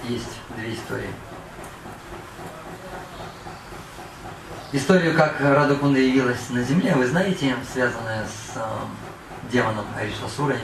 есть 0.08 0.40
две 0.56 0.74
истории. 0.74 1.10
Историю, 4.76 5.16
как 5.16 5.40
Рада 5.40 5.74
Кунда 5.76 6.02
явилась 6.02 6.50
на 6.50 6.62
земле, 6.62 6.94
вы 6.96 7.08
знаете, 7.08 7.56
связанная 7.72 8.26
с 8.26 8.58
э, 8.58 8.62
демоном 9.50 9.86
Аришасурой. 9.98 10.60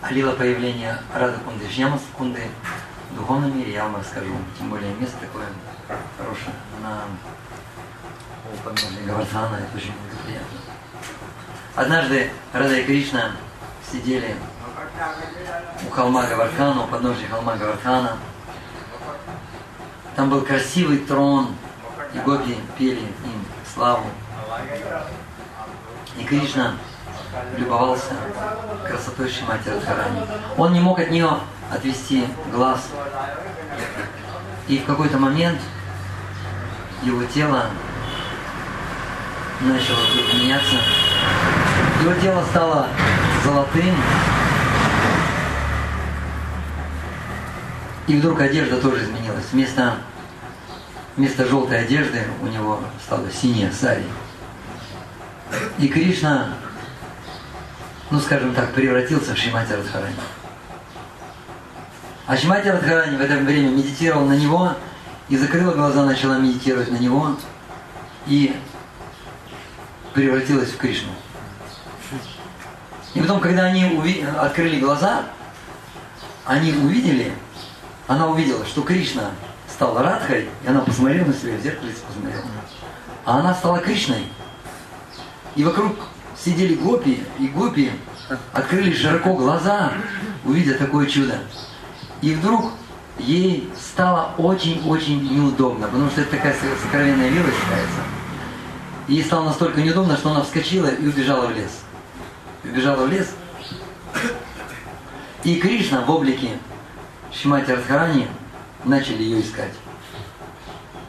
Алила 0.00 0.36
появление 0.36 0.96
Рада 1.12 1.38
Кунды, 1.38 1.68
Жьямас 1.68 2.02
Кунды 2.16 2.46
в 3.10 3.16
духовном 3.16 3.58
мире, 3.58 3.72
я 3.72 3.82
вам 3.82 3.96
расскажу. 3.96 4.36
Тем 4.56 4.70
более 4.70 4.94
место 4.94 5.16
такое 5.18 5.46
хорошее 6.16 6.54
на 6.84 7.06
у 8.48 8.56
подножия 8.62 9.06
Гавардхана, 9.06 9.56
это 9.56 9.76
очень 9.76 9.92
приятно. 10.24 10.58
Однажды 11.74 12.30
Рада 12.52 12.78
и 12.78 12.84
Кришна 12.84 13.32
сидели 13.90 14.36
у 15.90 15.92
холма 15.92 16.24
Гавархана, 16.24 16.84
у 16.84 16.86
подножия 16.86 17.28
холма 17.28 17.56
Гавархана. 17.56 18.16
Там 20.14 20.30
был 20.30 20.42
красивый 20.42 20.98
трон, 20.98 21.48
и 22.14 22.18
гопи 22.18 22.56
пели 22.78 23.00
им 23.00 23.44
славу. 23.74 24.06
И 26.16 26.22
Кришна 26.24 26.74
любовался 27.56 28.14
красотой 28.86 29.28
Шимати 29.28 29.68
Радхарани. 29.68 30.20
Он 30.56 30.72
не 30.72 30.80
мог 30.80 31.00
от 31.00 31.10
нее 31.10 31.28
отвести 31.72 32.24
глаз. 32.52 32.88
И 34.68 34.78
в 34.78 34.84
какой-то 34.84 35.18
момент 35.18 35.60
его 37.02 37.24
тело 37.24 37.66
начало 39.60 39.98
меняться. 40.34 40.76
Его 42.02 42.14
тело 42.20 42.44
стало 42.50 42.86
золотым. 43.44 43.96
И 48.10 48.16
вдруг 48.16 48.40
одежда 48.40 48.80
тоже 48.80 49.04
изменилась. 49.04 49.44
Вместо, 49.52 49.94
вместо 51.16 51.46
желтой 51.46 51.84
одежды 51.84 52.24
у 52.42 52.46
него 52.48 52.80
стала 53.04 53.30
синяя 53.30 53.70
сари. 53.70 54.02
И 55.78 55.86
Кришна, 55.86 56.54
ну 58.10 58.18
скажем 58.18 58.52
так, 58.52 58.72
превратился 58.72 59.36
в 59.36 59.38
Шимати 59.38 59.74
Радхарани. 59.74 60.16
А 62.26 62.36
Шимати 62.36 62.66
Радхарани 62.66 63.16
в 63.16 63.20
это 63.20 63.36
время 63.36 63.68
медитировал 63.68 64.26
на 64.26 64.36
него 64.36 64.74
и 65.28 65.36
закрыла 65.36 65.72
глаза, 65.72 66.04
начала 66.04 66.36
медитировать 66.36 66.90
на 66.90 66.96
него 66.96 67.36
и 68.26 68.56
превратилась 70.14 70.70
в 70.70 70.78
Кришну. 70.78 71.12
И 73.14 73.20
потом, 73.20 73.38
когда 73.38 73.66
они 73.66 73.84
уви... 73.84 74.22
открыли 74.36 74.80
глаза, 74.80 75.26
они 76.44 76.72
увидели, 76.72 77.32
она 78.10 78.28
увидела, 78.28 78.64
что 78.66 78.82
Кришна 78.82 79.30
стала 79.68 80.02
Радхой, 80.02 80.48
и 80.64 80.68
она 80.68 80.80
посмотрела 80.80 81.26
на 81.26 81.32
себя, 81.32 81.56
в 81.56 81.60
зеркале 81.62 81.92
посмотрела. 81.92 82.44
А 83.24 83.38
она 83.38 83.54
стала 83.54 83.78
Кришной. 83.78 84.26
И 85.54 85.62
вокруг 85.62 85.94
сидели 86.36 86.74
гопи, 86.74 87.22
и 87.38 87.46
гопи 87.46 87.92
открыли 88.52 88.92
широко 88.92 89.34
глаза, 89.34 89.92
увидя 90.44 90.74
такое 90.74 91.06
чудо. 91.06 91.38
И 92.20 92.34
вдруг 92.34 92.72
ей 93.18 93.70
стало 93.80 94.32
очень-очень 94.38 95.22
неудобно, 95.32 95.86
потому 95.86 96.10
что 96.10 96.22
это 96.22 96.32
такая 96.32 96.56
сокровенная 96.82 97.28
вера 97.28 97.46
считается. 97.46 98.00
Ей 99.06 99.22
стало 99.22 99.44
настолько 99.44 99.80
неудобно, 99.80 100.16
что 100.16 100.30
она 100.30 100.42
вскочила 100.42 100.88
и 100.88 101.06
убежала 101.06 101.46
в 101.46 101.56
лес 101.56 101.70
убежала 102.64 103.06
в 103.06 103.10
лес. 103.10 103.28
И 105.44 105.56
Кришна 105.56 106.02
в 106.02 106.10
облике 106.10 106.58
Шимати 107.32 107.70
Радхарани 107.70 108.28
начали 108.84 109.22
ее 109.22 109.40
искать. 109.40 109.72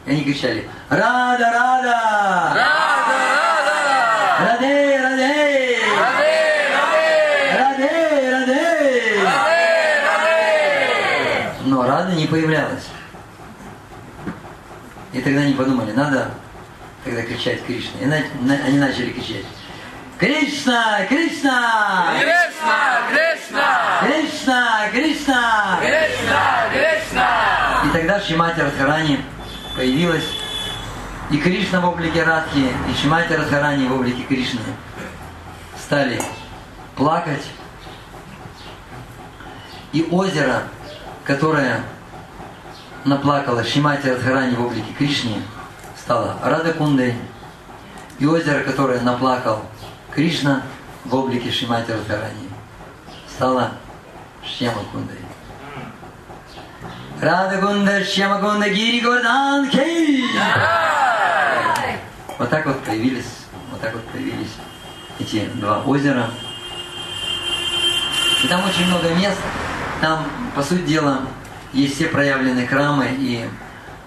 И 0.06 0.10
они 0.10 0.24
кричали 0.24 0.68
«Рада, 0.88 1.50
Рада! 1.50 2.54
Рада, 2.54 3.14
Рада! 3.38 4.52
Раде, 4.52 5.00
Раде! 5.00 5.78
Раде, 5.98 6.30
Раде! 7.58 7.90
Раде, 8.30 8.30
Раде! 9.90 10.32
Но 11.64 11.86
Рада 11.86 12.12
не 12.12 12.26
появлялась. 12.26 12.86
И 15.12 15.20
тогда 15.20 15.40
они 15.40 15.54
подумали, 15.54 15.92
надо 15.92 16.30
тогда 17.04 17.22
кричать 17.22 17.64
Кришне. 17.64 18.00
И 18.00 18.04
они 18.04 18.78
начали 18.78 19.10
кричать 19.10 19.44
Кришна, 20.22 21.04
Кришна! 21.08 22.14
Кришна, 22.20 23.02
Кришна! 23.10 24.00
Кришна, 24.02 24.88
Кришна! 24.92 25.78
Кришна, 25.80 26.68
Кришна! 26.72 27.82
И 27.84 27.92
тогда 27.92 28.20
Шимати 28.20 28.60
Радхарани 28.60 29.18
появилась, 29.74 30.28
и 31.28 31.38
Кришна 31.38 31.80
в 31.80 31.88
облике 31.88 32.22
Радхи, 32.22 32.70
и 32.88 32.94
Шимати 33.02 33.32
Радхарани 33.32 33.88
в 33.88 33.94
облике 33.94 34.22
Кришны 34.22 34.60
стали 35.76 36.22
плакать 36.94 37.44
И 39.92 40.06
озеро, 40.08 40.62
которое 41.24 41.80
наплакало 43.04 43.64
Шимати 43.64 44.06
Радхарани 44.06 44.54
в 44.54 44.66
облике 44.66 44.92
Кришны, 44.96 45.42
стало 45.98 46.36
Радакундой. 46.44 47.16
И 48.20 48.26
озеро, 48.26 48.62
которое 48.62 49.00
наплакал 49.00 49.64
Кришна 50.14 50.62
в 51.04 51.14
облике 51.14 51.50
Шимати 51.50 51.90
Радхарани, 51.90 52.48
стало 53.34 53.70
Шьямакундой. 54.44 55.16
Радакунда, 57.20 58.04
Шьямакунда, 58.04 58.68
Гири 58.68 59.00
Гордан, 59.00 59.70
Кей! 59.70 60.24
Вот 62.38 62.50
так 62.50 62.66
вот 62.66 62.82
появились, 62.84 63.46
вот 63.70 63.80
так 63.80 63.94
вот 63.94 64.04
появились 64.08 64.52
эти 65.18 65.46
два 65.54 65.82
озера. 65.82 66.30
И 68.44 68.48
там 68.48 68.64
очень 68.66 68.86
много 68.88 69.14
мест, 69.14 69.38
там, 70.00 70.26
по 70.54 70.62
сути 70.62 70.82
дела, 70.82 71.20
есть 71.72 71.94
все 71.94 72.08
проявленные 72.08 72.66
храмы 72.66 73.06
и 73.18 73.48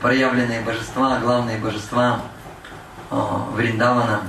проявленные 0.02 0.62
божества, 0.62 1.18
главные 1.20 1.58
божества 1.58 2.20
э, 3.10 3.16
Вриндавана. 3.54 4.22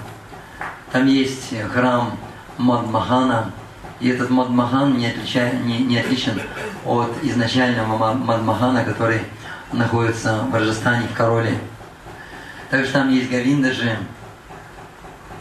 Там 0.92 1.06
есть 1.06 1.54
храм 1.72 2.16
Мадмахана, 2.58 3.52
и 4.00 4.08
этот 4.08 4.30
Мадмахан 4.30 4.96
не, 4.96 5.08
отлича, 5.08 5.50
не, 5.50 5.78
не 5.78 5.98
отличен 5.98 6.40
от 6.84 7.12
изначального 7.22 8.14
Мадмахана, 8.14 8.84
который 8.84 9.22
находится 9.72 10.44
в 10.50 10.54
Раджастане, 10.54 11.08
в 11.08 11.14
Короле. 11.14 11.58
Также 12.70 12.92
там 12.92 13.10
есть 13.10 13.30
Гавиндаджи, 13.30 13.96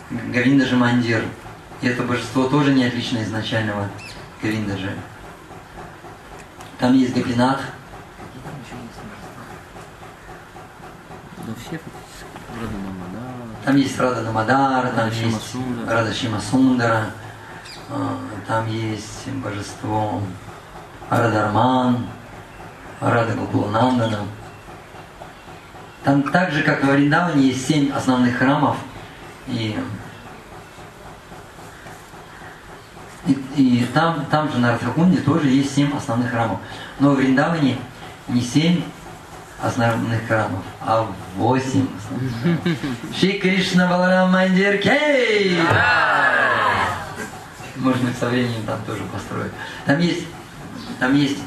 Гавиндаджи 0.10 0.76
Мандир. 0.76 1.24
И 1.82 1.88
это 1.88 2.04
божество 2.04 2.46
тоже 2.48 2.74
не 2.74 2.86
отлично 2.86 3.22
изначального 3.24 3.90
Гавиндаджи. 4.42 4.92
Там 6.80 6.94
есть 6.94 7.14
Гапинат. 7.14 7.62
Ну 11.48 11.54
все. 11.68 11.80
Там 13.66 13.78
есть 13.78 14.00
Рада 14.00 14.22
Намадар, 14.22 14.90
там 14.90 15.06
Рада 15.06 15.16
есть. 15.16 15.56
Рада 15.88 16.14
Шимасундара, 16.14 17.06
а, 17.90 18.16
там 18.48 18.68
есть 18.68 19.28
божество 19.44 20.22
Радарман, 21.10 22.06
Рада 23.02 23.34
Гукуланандана. 23.34 24.20
Там 26.04 26.22
так 26.32 26.52
же, 26.52 26.62
как 26.62 26.84
в 26.84 26.88
Вриндаване, 26.88 27.48
есть 27.48 27.68
семь 27.68 27.92
основных 27.92 28.38
храмов, 28.38 28.78
и, 29.48 29.76
и, 33.26 33.32
и 33.56 33.86
там, 33.96 34.28
там 34.30 34.52
же 34.52 34.60
на 34.60 34.74
Радхакунде 34.74 35.22
тоже 35.22 35.48
есть 35.48 35.74
семь 35.74 35.92
основных 35.98 36.30
храмов. 36.30 36.60
Но 37.00 37.12
в 37.12 37.16
Вриндаване 37.16 37.80
не 38.28 38.42
семь 38.42 38.84
основных 39.62 40.28
храмов, 40.28 40.64
а 40.82 41.08
восемь 41.36 41.88
основных 41.98 42.42
храмов. 42.42 43.16
Шри 43.18 43.40
Кришна 43.40 43.88
Баларам 43.88 44.32
Мандир 44.32 44.78
Кей! 44.78 45.60
Может 47.78 48.18
со 48.18 48.28
временем 48.30 48.64
там 48.66 48.80
тоже 48.86 49.04
построят. 49.14 49.52
Там 49.86 50.00
есть, 50.00 50.26
там 51.00 51.14
есть, 51.14 51.40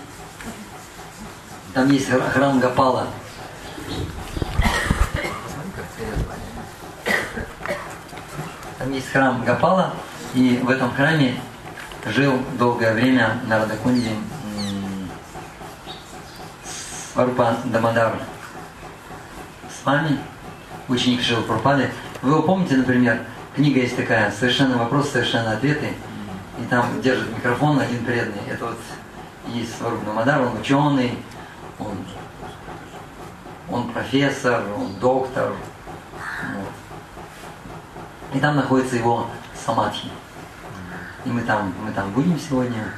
там 1.74 1.90
есть 1.90 2.08
хра- 2.08 2.30
храм 2.30 2.60
Гапала. 2.60 3.06
Там 8.78 8.92
есть 8.92 9.10
храм 9.10 9.42
Гапала, 9.44 9.94
и 10.34 10.60
в 10.62 10.70
этом 10.70 10.92
храме 10.94 11.40
жил 12.06 12.38
долгое 12.58 12.92
время 12.94 13.38
на 13.46 13.58
Радакунде 13.58 14.10
м, 14.10 14.24
Сварупа 17.18 17.56
Дамадар 17.64 18.14
с 19.68 19.84
вами, 19.84 20.20
ученик 20.86 21.20
Шил 21.20 21.42
Прупады. 21.42 21.90
Вы 22.22 22.30
его 22.30 22.42
помните, 22.42 22.76
например, 22.76 23.22
книга 23.56 23.80
есть 23.80 23.96
такая 23.96 24.30
«Совершенно 24.30 24.78
вопрос, 24.78 25.10
совершенно 25.10 25.50
ответы», 25.50 25.94
и 26.60 26.64
там 26.70 27.02
держит 27.02 27.36
микрофон 27.36 27.80
один 27.80 28.04
преданный. 28.04 28.42
Это 28.48 28.66
вот 28.66 28.78
есть 29.48 29.76
Сваруп 29.76 30.04
Дамадар, 30.04 30.42
он 30.42 30.60
ученый, 30.60 31.18
он, 31.80 31.96
он 33.68 33.90
профессор, 33.90 34.62
он 34.76 34.94
доктор. 35.00 35.54
вот. 36.54 36.72
И 38.32 38.38
там 38.38 38.54
находится 38.54 38.94
его 38.94 39.26
самадхи. 39.66 40.08
И 41.24 41.30
мы 41.30 41.40
там, 41.40 41.74
мы 41.84 41.90
там 41.90 42.12
будем 42.12 42.38
сегодня. 42.38 42.92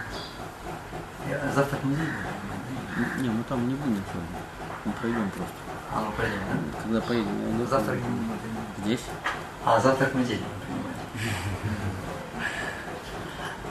Завтра 1.54 1.78
в 1.78 1.84
музей 1.86 2.04
будем. 2.04 2.39
Не, 3.22 3.28
мы 3.30 3.42
там 3.44 3.66
не 3.68 3.74
будем 3.74 4.02
сегодня. 4.12 4.40
Мы 4.84 4.92
пройдем 4.92 5.30
просто. 5.30 5.54
А, 5.92 6.00
мы 6.02 6.12
пройдем, 6.12 6.38
да? 6.72 6.82
Когда 6.82 7.00
поедем, 7.00 7.40
я 7.48 7.56
иду. 7.56 7.66
Завтра 7.66 7.96
Здесь? 8.84 9.00
А, 9.64 9.80
завтрак 9.80 10.14
мы 10.14 10.24
делим, 10.24 10.44
понимаете. 10.66 11.30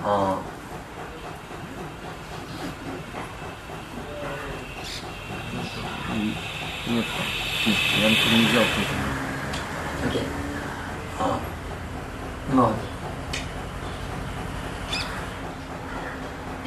А, 0.03 0.39
М, 6.11 6.33
Нет. 6.87 7.05
Нет, 7.65 7.75
я 8.01 8.09
ничего 8.09 8.37
не 8.37 8.45
взял. 8.47 8.63
окей. 10.07 10.23
А, 11.19 11.39
ну 12.53 12.73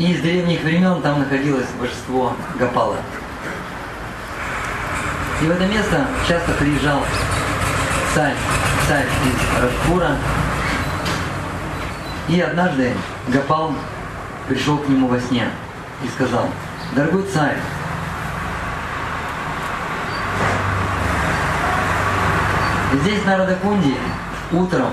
И 0.02 0.16
с 0.16 0.20
древних 0.20 0.64
времен 0.64 1.00
там 1.00 1.20
находилось 1.20 1.68
божество 1.78 2.34
Гапала. 2.58 2.96
И 5.40 5.44
в 5.46 5.50
это 5.52 5.64
место 5.66 6.08
часто 6.26 6.50
приезжал 6.54 7.04
царь, 8.12 8.34
царь 8.88 9.06
из 9.06 9.62
Раджпура. 9.62 10.16
И 12.26 12.40
однажды 12.40 12.92
Гапал 13.28 13.76
пришел 14.48 14.78
к 14.78 14.88
нему 14.88 15.06
во 15.06 15.20
сне 15.20 15.48
и 16.02 16.08
сказал, 16.08 16.48
дорогой 16.96 17.22
царь, 17.32 17.58
здесь 22.94 23.24
на 23.24 23.36
Радакунде 23.36 23.94
утром 24.50 24.90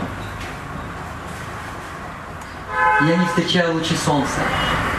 я 3.08 3.16
не 3.16 3.26
встречаю 3.26 3.74
лучи 3.74 3.96
солнца. 3.96 4.40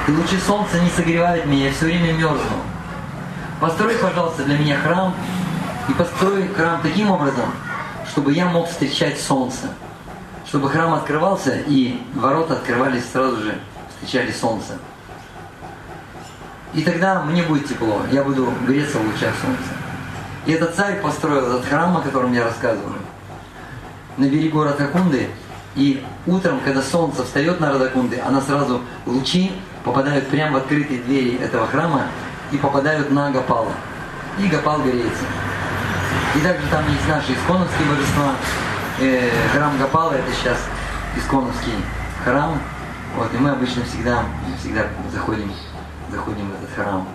И 0.08 0.12
лучи 0.12 0.38
солнца 0.38 0.80
не 0.80 0.88
согревают 0.90 1.46
меня, 1.46 1.66
я 1.66 1.72
все 1.72 1.86
время 1.86 2.12
мерзну. 2.12 2.56
Построй, 3.60 3.94
пожалуйста, 3.96 4.44
для 4.44 4.58
меня 4.58 4.78
храм, 4.78 5.14
и 5.88 5.92
построй 5.92 6.48
храм 6.48 6.80
таким 6.82 7.10
образом, 7.10 7.52
чтобы 8.08 8.32
я 8.32 8.46
мог 8.46 8.68
встречать 8.68 9.20
солнце. 9.20 9.68
Чтобы 10.46 10.70
храм 10.70 10.94
открывался, 10.94 11.58
и 11.66 12.02
ворота 12.14 12.54
открывались 12.54 13.04
сразу 13.12 13.36
же, 13.42 13.58
встречали 13.90 14.32
солнце. 14.32 14.78
И 16.72 16.82
тогда 16.82 17.22
мне 17.22 17.42
будет 17.42 17.68
тепло, 17.68 18.02
я 18.10 18.24
буду 18.24 18.52
греться 18.66 18.98
в 18.98 19.02
лучах 19.02 19.34
солнца. 19.42 19.70
И 20.46 20.52
этот 20.52 20.74
царь 20.74 21.00
построил 21.00 21.46
этот 21.46 21.66
храм, 21.66 21.96
о 21.96 22.00
котором 22.00 22.32
я 22.32 22.44
рассказываю, 22.44 22.98
на 24.16 24.24
берегу 24.24 24.62
Радакунды. 24.62 25.28
И 25.76 26.04
утром, 26.26 26.60
когда 26.64 26.82
солнце 26.82 27.22
встает 27.24 27.60
на 27.60 27.72
Радакунды, 27.72 28.20
она 28.20 28.40
сразу 28.40 28.80
лучи 29.06 29.52
попадают 29.84 30.28
прямо 30.28 30.54
в 30.54 30.56
открытые 30.62 31.00
двери 31.00 31.36
этого 31.38 31.66
храма 31.66 32.06
и 32.50 32.56
попадают 32.56 33.10
на 33.10 33.30
Гапала. 33.30 33.72
И 34.38 34.46
Гапал 34.46 34.82
греется. 34.82 35.24
И 36.34 36.40
также 36.40 36.66
там 36.68 36.84
есть 36.88 37.08
наши 37.08 37.32
исконовские 37.32 37.88
божества. 37.88 38.32
Э, 39.00 39.30
храм 39.52 39.76
Гапала 39.78 40.12
это 40.12 40.32
сейчас 40.32 40.58
исконовский 41.16 41.72
храм. 42.24 42.58
Вот, 43.16 43.32
и 43.34 43.38
мы 43.38 43.50
обычно 43.50 43.84
всегда, 43.84 44.24
всегда 44.60 44.86
заходим, 45.12 45.52
заходим 46.10 46.50
в 46.50 46.62
этот 46.62 46.74
храм. 46.76 47.08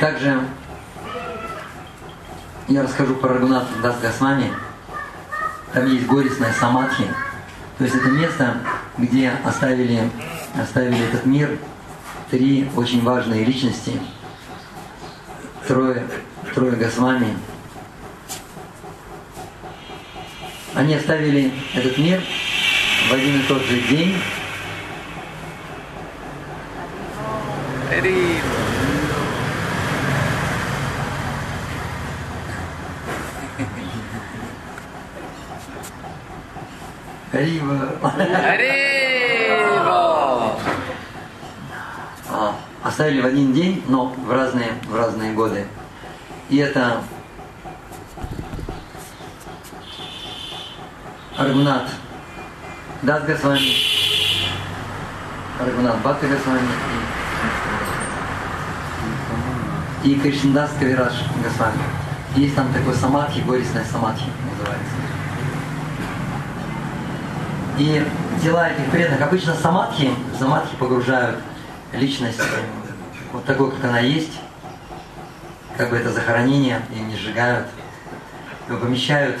Также 0.00 0.40
я 2.68 2.82
расскажу 2.82 3.14
про 3.14 3.34
Рагунат 3.34 3.66
Дас 3.82 3.98
Госвами. 4.00 4.52
Там 5.72 5.86
есть 5.86 6.06
горестная 6.06 6.52
самадхи. 6.52 7.04
То 7.78 7.84
есть 7.84 7.96
это 7.96 8.08
место, 8.08 8.58
где 8.98 9.30
оставили, 9.44 10.10
оставили 10.60 10.98
этот 11.08 11.24
мир 11.24 11.58
три 12.30 12.68
очень 12.76 13.02
важные 13.02 13.44
личности. 13.44 13.92
Трое, 15.66 16.06
трое 16.54 16.72
Госвами. 16.72 17.36
Они 20.74 20.94
оставили 20.94 21.52
этот 21.74 21.96
мир 21.96 22.20
в 23.08 23.12
один 23.14 23.40
и 23.40 23.42
тот 23.44 23.62
же 23.62 23.80
день. 23.88 24.14
Рива! 38.28 39.92
А, 42.30 42.54
Оставили 42.82 43.20
в 43.22 43.26
один 43.26 43.52
день, 43.52 43.82
но 43.88 44.06
в 44.06 44.30
разные, 44.30 44.72
в 44.86 44.94
разные 44.94 45.32
годы. 45.32 45.66
И 46.50 46.58
это 46.58 47.02
Аргунат 51.36 51.90
Дас 53.02 53.22
Госвами, 53.24 53.72
Аргунат 55.60 55.98
Бхакти 56.00 56.26
Госвами 56.26 56.68
и, 60.04 60.10
и 60.12 60.20
Кришнадас 60.20 60.70
Кавираж 60.78 61.12
Госвами. 61.42 61.82
Есть 62.36 62.54
там 62.56 62.72
такой 62.72 62.94
самадхи, 62.94 63.40
горестная 63.40 63.84
самадхи 63.84 64.26
называется. 64.50 64.94
И 67.78 68.04
дела 68.42 68.70
этих 68.70 68.90
преданных, 68.90 69.20
обычно 69.20 69.54
самадхи, 69.54 70.10
самадхи 70.36 70.74
погружают 70.76 71.38
личность 71.92 72.40
вот 73.32 73.44
такой, 73.44 73.70
как 73.70 73.84
она 73.84 74.00
есть, 74.00 74.32
как 75.76 75.90
бы 75.90 75.96
это 75.96 76.10
захоронение, 76.10 76.82
и 76.92 76.98
не 76.98 77.16
сжигают, 77.16 77.68
его 78.68 78.78
помещают, 78.78 79.40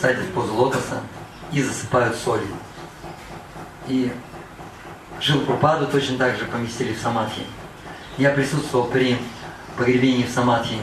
садят 0.00 0.24
в 0.24 0.32
позу 0.32 0.54
лотоса 0.54 1.00
и 1.52 1.62
засыпают 1.62 2.16
солью. 2.16 2.48
И 3.86 4.12
Жилпрупаду 5.20 5.86
точно 5.86 6.18
так 6.18 6.36
же 6.36 6.44
поместили 6.44 6.92
в 6.92 6.98
Самадхи. 6.98 7.42
Я 8.18 8.30
присутствовал 8.30 8.86
при 8.86 9.16
погребении 9.76 10.24
в 10.24 10.30
Самадхи 10.30 10.78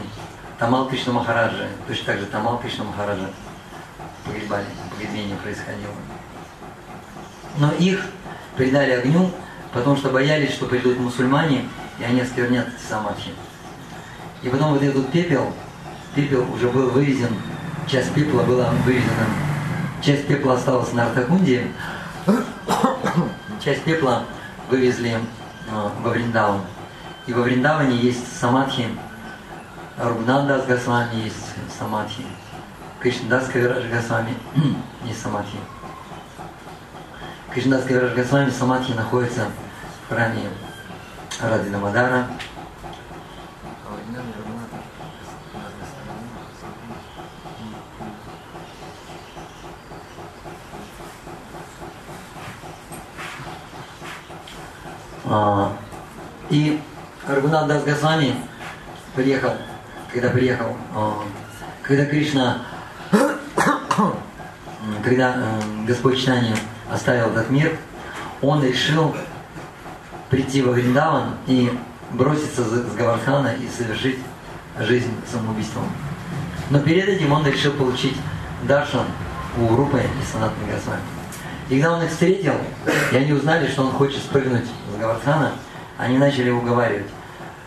Тамал 0.58 0.88
Кришна 0.88 1.12
Махараджа, 1.12 1.68
точно 1.86 2.06
так 2.06 2.18
же 2.18 2.26
Тамал 2.26 2.58
Кришна 2.58 2.84
Махараджа 2.84 3.28
погребали, 4.24 4.66
погребение 4.90 5.36
происходило. 5.36 5.92
Но 7.58 7.72
их 7.72 8.06
предали 8.56 8.92
огню, 8.92 9.30
потому 9.72 9.96
что 9.96 10.10
боялись, 10.10 10.52
что 10.52 10.66
придут 10.66 10.98
мусульмане, 10.98 11.64
и 11.98 12.04
они 12.04 12.20
осквернят 12.20 12.68
самадхи. 12.88 13.30
И 14.42 14.48
потом 14.48 14.72
вот 14.72 14.82
этот 14.82 15.10
пепел, 15.10 15.52
пепел 16.14 16.46
уже 16.52 16.68
был 16.68 16.90
вывезен, 16.90 17.34
часть 17.86 18.12
пепла 18.12 18.42
была 18.42 18.70
вывезена, 18.84 19.26
часть 20.02 20.26
пепла 20.26 20.54
осталась 20.54 20.92
на 20.92 21.06
Артакунде, 21.06 21.68
часть 23.64 23.82
пепла 23.84 24.24
вывезли 24.68 25.12
э, 25.12 25.88
во 26.02 26.10
Вриндаван. 26.10 26.60
И 27.26 27.32
во 27.32 27.42
Вриндаване 27.42 27.96
есть 27.96 28.38
самадхи, 28.38 28.88
Рубнандас 29.96 30.66
Госвами 30.66 31.22
есть 31.24 31.36
самадхи, 31.78 32.24
Кришнадас 33.00 33.48
Кавирадж 33.48 33.86
Госвами 33.88 34.34
есть 35.04 35.22
самадхи. 35.22 35.56
Кришнадас 37.54 37.86
Кавирадж 37.86 38.16
Госвами 38.16 38.50
самадхи 38.50 38.90
находится 38.94 39.46
в 40.06 40.12
храме 40.12 40.50
Ради 41.40 41.68
Дамадара. 41.70 42.26
А, 55.26 55.72
И 56.50 56.80
Рагунат 57.28 57.68
Дас 57.68 57.84
Госвами 57.84 58.34
приехал, 59.14 59.52
когда 60.12 60.30
приехал, 60.30 60.76
а, 60.92 61.22
когда 61.82 62.04
Кришна, 62.06 62.62
когда 65.04 65.34
э, 65.36 65.60
Господь 65.86 66.18
Читания 66.18 66.56
оставил 66.94 67.26
этот 67.28 67.50
мир, 67.50 67.76
он 68.40 68.62
решил 68.64 69.14
прийти 70.30 70.62
во 70.62 70.72
Вриндаван 70.72 71.34
и 71.46 71.76
броситься 72.12 72.62
с 72.64 72.94
Гавардхана 72.94 73.54
и 73.54 73.68
совершить 73.68 74.18
жизнь 74.80 75.12
самоубийством. 75.30 75.84
Но 76.70 76.80
перед 76.80 77.08
этим 77.08 77.32
он 77.32 77.46
решил 77.46 77.72
получить 77.72 78.16
даршан 78.62 79.06
у 79.58 79.76
Рупы 79.76 79.98
и 79.98 80.32
Санатны 80.32 80.64
Госвами. 80.72 81.00
И 81.68 81.80
когда 81.80 81.96
он 81.96 82.02
их 82.02 82.10
встретил, 82.10 82.54
и 83.12 83.16
они 83.16 83.32
узнали, 83.32 83.68
что 83.68 83.82
он 83.82 83.92
хочет 83.92 84.18
спрыгнуть 84.18 84.64
с 84.64 85.00
Гавардхана, 85.00 85.52
они 85.98 86.18
начали 86.18 86.50
уговаривать. 86.50 87.06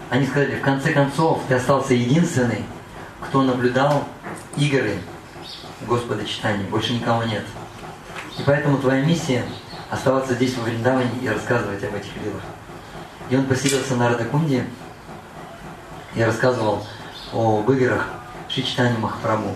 Они 0.09 0.25
сказали, 0.25 0.55
в 0.55 0.61
конце 0.61 0.93
концов, 0.93 1.41
ты 1.47 1.55
остался 1.55 1.93
единственный, 1.93 2.63
кто 3.21 3.41
наблюдал 3.41 4.05
игры 4.55 4.97
Господа 5.87 6.25
Читания. 6.25 6.65
Больше 6.69 6.93
никого 6.93 7.23
нет. 7.23 7.43
И 8.37 8.43
поэтому 8.45 8.77
твоя 8.77 9.03
миссия 9.03 9.43
оставаться 9.89 10.33
здесь 10.33 10.55
во 10.57 10.63
Вриндаване 10.63 11.11
и 11.21 11.27
рассказывать 11.27 11.83
об 11.83 11.95
этих 11.95 12.15
лилах. 12.23 12.41
И 13.29 13.35
он 13.35 13.45
поселился 13.45 13.95
на 13.95 14.09
Радакунде 14.09 14.65
и 16.15 16.21
рассказывал 16.21 16.85
об 17.33 17.69
играх 17.71 18.07
Шичтани 18.49 18.97
Махапрабху. 18.97 19.55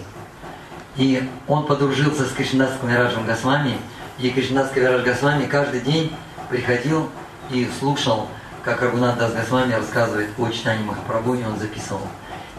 И 0.98 1.30
он 1.48 1.66
подружился 1.66 2.26
с 2.26 2.32
Кришнадас 2.34 2.78
Кавираджем 2.82 3.26
Госвами, 3.26 3.78
и 4.20 4.30
Кришнадас 4.30 4.72
Кавирадж 4.72 5.06
Госвами 5.06 5.46
каждый 5.46 5.80
день 5.82 6.14
приходил 6.50 7.10
и 7.50 7.70
слушал, 7.80 8.28
как 8.64 8.82
Рагунат 8.82 9.18
Дас 9.18 9.34
Госвами 9.34 9.74
рассказывает 9.74 10.30
о 10.38 10.50
читании 10.50 10.84
Махапрабху, 10.84 11.36
и 11.36 11.44
он 11.44 11.58
записывал. 11.58 12.08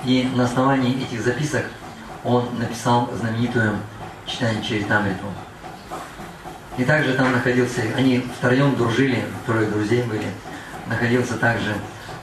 И 0.05 0.29
на 0.35 0.45
основании 0.45 1.03
этих 1.03 1.23
записок 1.23 1.65
он 2.25 2.49
написал 2.59 3.11
знаменитую 3.15 3.77
читание 4.27 4.63
Чаритамриту. 4.63 5.27
И 6.79 6.85
также 6.85 7.15
там 7.15 7.33
находился, 7.33 7.83
они 7.97 8.27
втроем 8.39 8.75
дружили, 8.77 9.25
трое 9.45 9.69
друзей 9.69 10.03
были, 10.05 10.27
находился 10.87 11.37
также 11.37 11.75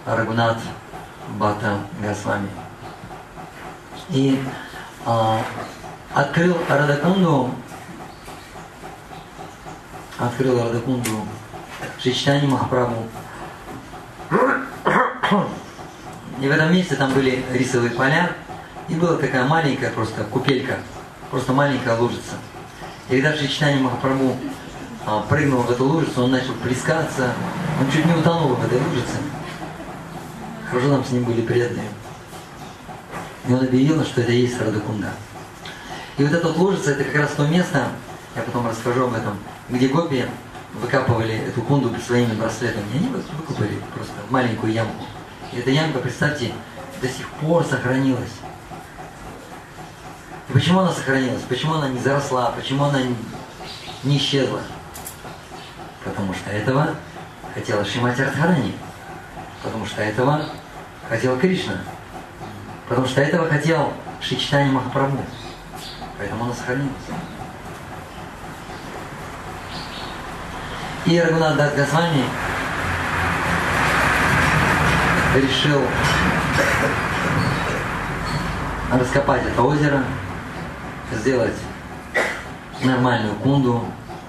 Рагунат 0.05 0.57
Бата 1.37 1.77
Госвами. 2.01 2.49
И 4.09 4.41
а, 5.05 5.41
открыл 6.15 6.57
Радакунду, 6.67 7.53
открыл 10.17 10.63
Радакунду 10.63 11.27
Шичтани 11.99 12.47
Махапрабху. 12.47 13.07
И 16.41 16.47
в 16.47 16.51
этом 16.51 16.73
месте 16.73 16.95
там 16.95 17.13
были 17.13 17.43
рисовые 17.53 17.91
поля, 17.91 18.31
и 18.87 18.95
была 18.95 19.17
такая 19.17 19.45
маленькая 19.45 19.91
просто 19.91 20.23
купелька, 20.23 20.77
просто 21.29 21.53
маленькая 21.53 21.97
лужица. 21.97 22.35
Когда 23.09 23.35
Шичтани 23.35 23.81
Махапрабху 23.81 24.37
а, 25.03 25.21
прыгнул 25.21 25.63
в 25.63 25.71
эту 25.71 25.83
лужицу, 25.83 26.25
он 26.25 26.31
начал 26.31 26.53
плескаться, 26.53 27.33
он 27.79 27.91
чуть 27.91 28.05
не 28.05 28.13
утонул 28.13 28.53
в 28.53 28.63
этой 28.63 28.77
лужице. 28.77 29.17
Хорошо 30.69 30.89
нам 30.89 31.03
с 31.03 31.09
ним 31.09 31.23
были 31.23 31.41
преданные. 31.41 31.89
И 33.47 33.53
он 33.53 33.61
объявил, 33.61 34.05
что 34.05 34.21
это 34.21 34.31
и 34.31 34.41
есть 34.41 34.61
Радакунда. 34.61 35.11
И 36.19 36.23
вот 36.23 36.31
эта 36.31 36.47
лужица, 36.49 36.91
это 36.91 37.03
как 37.03 37.15
раз 37.15 37.31
то 37.31 37.47
место, 37.47 37.87
я 38.35 38.43
потом 38.43 38.67
расскажу 38.67 39.05
об 39.05 39.15
этом, 39.15 39.39
где 39.69 39.87
гопи 39.87 40.25
выкапывали 40.75 41.33
эту 41.33 41.63
кунду 41.63 41.91
своими 42.05 42.33
браслетами. 42.33 42.85
И 42.93 42.97
они 42.97 43.07
выкупали 43.07 43.81
просто 43.95 44.13
маленькую 44.29 44.71
ямку. 44.71 45.05
И 45.51 45.57
эта 45.57 45.71
ямка, 45.71 45.97
представьте, 45.97 46.51
до 47.01 47.07
сих 47.07 47.27
пор 47.41 47.65
сохранилась. 47.65 48.29
И 50.49 50.53
почему 50.53 50.79
она 50.79 50.91
сохранилась? 50.91 51.43
Почему 51.43 51.75
она 51.75 51.89
не 51.89 51.99
заросла? 51.99 52.51
Почему 52.55 52.85
она 52.85 52.99
не 54.03 54.17
исчезла? 54.17 54.61
Потому 56.03 56.33
что 56.33 56.49
этого 56.49 56.95
хотела 57.53 57.85
Шимати 57.85 58.21
Радхарани. 58.21 58.73
Потому 59.61 59.85
что 59.85 60.01
этого 60.01 60.45
хотел 61.07 61.37
Кришна. 61.37 61.75
Потому 62.87 63.07
что 63.07 63.21
этого 63.21 63.47
хотел 63.47 63.93
Шичтани 64.21 64.71
Махапрабху. 64.71 65.23
Поэтому 66.17 66.45
она 66.45 66.53
сохранилась. 66.53 66.95
И 71.05 71.19
Рагунат 71.19 71.57
Дас 71.57 71.73
Госвами 71.75 72.23
решил 75.35 75.81
раскопать 78.91 79.43
это 79.45 79.61
озеро, 79.61 80.03
сделать 81.11 81.55
нормальную 82.83 83.35
кунду, 83.35 83.85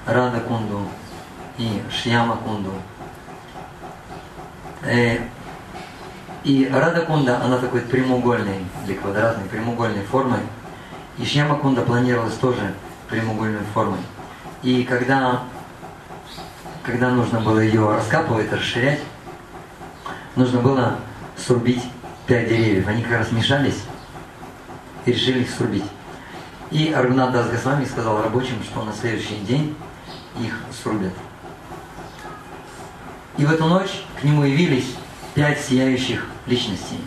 рада 0.06 0.40
кунду 0.40 0.80
и 1.58 1.82
шьяма 1.90 2.36
кунду. 2.36 2.72
Э, 4.82 5.18
и 6.42 6.70
рада 6.72 7.02
кунда, 7.02 7.42
она 7.42 7.58
такой 7.58 7.82
прямоугольной 7.82 8.64
или 8.86 8.94
квадратной 8.94 9.44
прямоугольной 9.48 10.04
формой. 10.04 10.40
И 11.18 11.24
шьяма 11.24 11.56
кунда 11.56 11.82
планировалась 11.82 12.34
тоже 12.34 12.74
прямоугольной 13.08 13.64
формой. 13.74 14.00
И 14.62 14.84
когда, 14.84 15.42
когда 16.82 17.10
нужно 17.10 17.40
было 17.40 17.58
ее 17.58 17.94
раскапывать, 17.94 18.52
расширять, 18.52 19.00
нужно 20.36 20.60
было 20.60 20.96
срубить 21.36 21.84
пять 22.26 22.48
деревьев. 22.48 22.88
Они 22.88 23.02
как 23.02 23.18
раз 23.18 23.32
мешались 23.32 23.82
и 25.04 25.12
решили 25.12 25.40
их 25.40 25.50
срубить. 25.50 25.84
И 26.70 26.92
Аргунат 26.92 27.32
Дас 27.32 27.48
Госвами 27.50 27.84
сказал 27.84 28.22
рабочим, 28.22 28.62
что 28.62 28.84
на 28.84 28.92
следующий 28.92 29.36
день 29.40 29.74
их 30.40 30.54
срубят. 30.82 31.12
И 33.36 33.44
в 33.44 33.52
эту 33.52 33.66
ночь 33.66 34.04
к 34.20 34.24
нему 34.24 34.44
явились 34.44 34.94
пять 35.34 35.60
сияющих 35.60 36.26
личностей. 36.46 37.00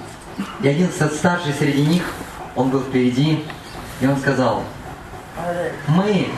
И 0.61 0.67
один 0.67 0.89
старший 0.89 1.53
среди 1.53 1.85
них, 1.85 2.03
он 2.55 2.69
был 2.69 2.81
впереди, 2.81 3.45
и 4.01 4.07
он 4.07 4.17
сказал, 4.17 4.63
мы, 5.87 6.29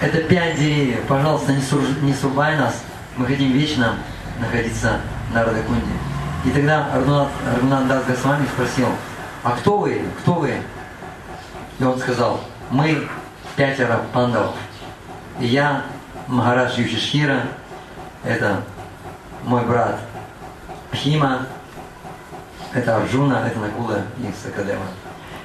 это 0.00 0.18
пять 0.22 0.56
деревьев, 0.56 1.04
пожалуйста, 1.08 1.52
не, 1.52 1.62
сур, 1.62 1.80
не 2.02 2.12
срубай 2.12 2.56
нас, 2.56 2.82
мы 3.16 3.26
хотим 3.26 3.52
вечно 3.52 3.96
находиться 4.40 5.00
на 5.32 5.44
Радакунде. 5.44 5.86
И 6.44 6.50
тогда 6.50 6.86
Арнунат, 6.92 7.28
Арнунат 7.54 7.86
Дас 7.86 8.02
спросил, 8.52 8.88
а 9.44 9.52
кто 9.52 9.78
вы, 9.78 10.02
кто 10.20 10.34
вы? 10.34 10.54
И 11.78 11.84
он 11.84 11.98
сказал, 11.98 12.40
мы 12.70 13.08
пятеро 13.56 14.02
пандавов. 14.12 14.54
И 15.40 15.46
я, 15.46 15.84
Махарадж 16.26 16.78
Юшишхира, 16.78 17.42
это 18.24 18.62
мой 19.44 19.64
брат 19.64 19.98
Пхима, 20.90 21.46
это 22.72 22.96
Арджуна, 22.96 23.46
это 23.46 23.58
Накула 23.58 24.02
и 24.18 24.32
Сакадева. 24.42 24.84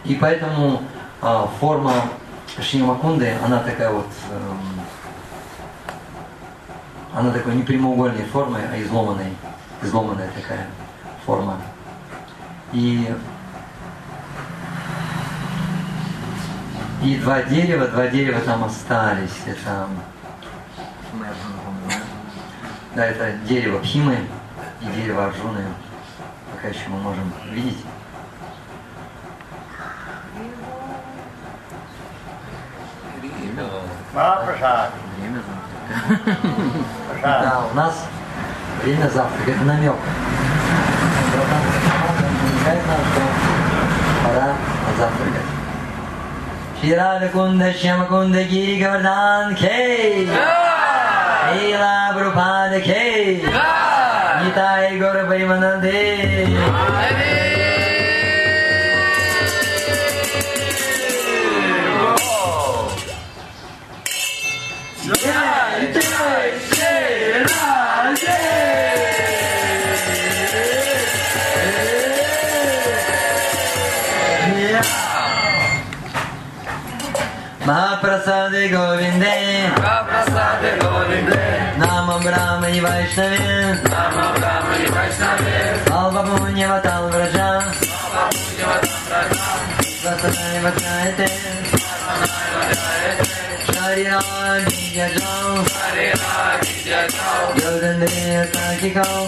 И 0.06 0.16
поэтому 0.16 0.82
а, 1.22 1.48
форма 1.60 1.94
Шримакунды, 2.60 3.36
она 3.44 3.60
такая 3.60 3.92
вот, 3.92 4.08
эм, 4.32 4.60
она 7.14 7.32
такой 7.32 7.56
не 7.56 7.64
прямоугольной 7.64 8.26
формы, 8.26 8.60
а 8.72 8.82
изломанной, 8.82 9.36
изломанная 9.82 10.30
такая 10.36 10.68
форма. 11.26 11.58
И 12.72 13.14
и 17.02 17.16
два 17.18 17.44
дерева, 17.44 17.88
два 17.88 18.08
дерева 18.08 18.40
там 18.42 18.64
остались. 18.64 19.42
Это 19.46 19.88
да, 22.96 23.06
это 23.06 23.32
дерево 23.48 23.78
Пхимы 23.80 24.18
и 24.82 24.86
дерево 24.88 25.26
Арджуны. 25.26 25.64
Пока 26.52 26.70
еще 26.70 26.88
мы 26.90 26.98
можем 27.00 27.32
видеть. 27.52 27.78
Время. 35.20 35.42
Да, 37.22 37.68
у 37.72 37.76
нас 37.76 38.06
время 38.84 39.10
завтрака, 39.10 39.52
это 39.52 39.64
намек. 39.64 39.96
Пора 44.24 44.56
завтракать. 44.98 45.57
श्री 46.80 46.94
राधा 46.96 47.28
कुंद 47.34 47.64
श्याम 47.82 48.04
कुंद 48.06 48.36
की 48.50 48.62
गोवर्धन 48.80 49.56
खे 49.60 49.78
लीला 51.54 51.96
खे 52.88 53.06
गीताय 54.44 54.98
गौर 55.00 55.24
Yeah, 65.08 65.82
yeah, 65.82 66.14
yeah, 66.78 67.48
yeah. 67.48 67.77
Brahmani 82.24 82.80
Vaishnavin 82.80 83.84
Nama 83.84 84.26
Brahmani 84.36 84.88
Vaishnave, 84.96 85.56
Alva 85.92 86.22
Punyavatal 86.24 87.04
Vraja 87.12 87.50
Punyavatam 88.32 89.28
Vasanai 90.04 90.58
Vachayate 90.64 91.28
Shariram 93.68 94.64
Vijajam 94.72 95.68
Hare 95.76 96.08
Ragi 96.24 96.76
Jajau, 96.88 97.44
Yodandriya 97.60 98.44
Sakikam 98.54 99.28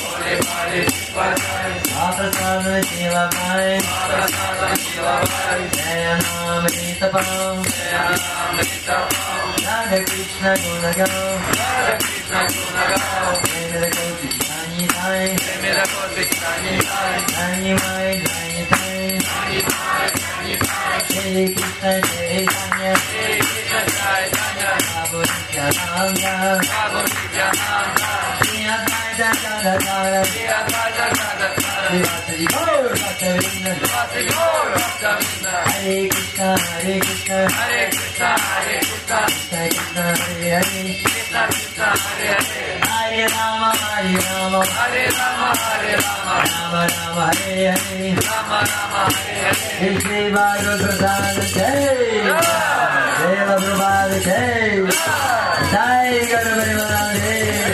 पाकिस्तान 1.91 2.65
शिवा 2.89 3.23
भाई 3.33 3.79
जय 5.75 6.05
नाम 6.21 6.65
रीतपाम 6.65 7.57
राधे 9.65 9.99
कृष्ण 10.09 10.53
गुण 10.63 10.85
गाओ 10.99 11.31
मेरे 13.43 13.89
को 13.95 14.05
जितानी 14.21 14.87
भाई 14.93 15.27
मेरा 15.63 15.83
को 15.93 16.07
जितानी 16.15 16.77
भाई 16.91 17.19
जानी 17.31 17.73
माई 17.73 18.15
जानी 18.27 18.61
ताई 18.71 19.19
जय 21.09 21.47
कृष्ण 21.55 21.85
जय 22.07 22.45
कन्या 22.45 22.93
जय 22.93 23.39
कृष्ण 23.41 23.83
जय 23.91 24.23
कन्या 24.37 24.71
बाबू 24.87 25.23
जी 25.23 25.43
का 25.55 25.67
नाम 25.77 26.09
बाबू 26.23 27.01
जी 27.07 27.27
का 27.37 27.51
नाम 27.59 28.50
Hare 28.61 30.49
Krishna 36.01 36.49
Hare 36.51 36.99
Krishna 37.01 37.31
Hare 37.31 37.87
Krishna, 37.89 38.29
Hare 38.31 38.77
Krishna, 38.81 39.19
Krishna 39.21 39.65
Krishna 39.67 40.01
Hare 40.01 40.49
Hare 40.51 40.93
Krishna 41.01 41.41
Krishna, 41.47 41.87
Hare 41.91 42.37
Hare, 42.41 42.77
Hare 42.81 43.27
Rama 43.27 43.69
Hare 43.81 44.17
Rama 44.29 44.61
Hare 44.65 45.05
Rama, 45.17 45.49
Hare 45.57 45.95
Rama, 46.01 46.35
Rama 46.51 46.81
Rama 46.91 47.27
Hare 47.33 47.71
Hare 47.71 48.13
Rama 48.15 48.59
Rama, 48.71 49.01
Hare 49.11 49.53
Hare. 49.53 49.71
Shri 49.81 50.21
Bhagavad 50.31 50.79
Prasad 50.81 51.37
Jai 51.55 51.81
Deva 53.21 53.55
Prabhupada 53.57 54.17
Jai 54.21 54.85
Jai 55.71 56.13
Guru 56.29 56.53
Varimalade 56.57 57.70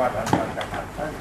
kekuatan 0.00 0.24
bangsa 0.32 0.69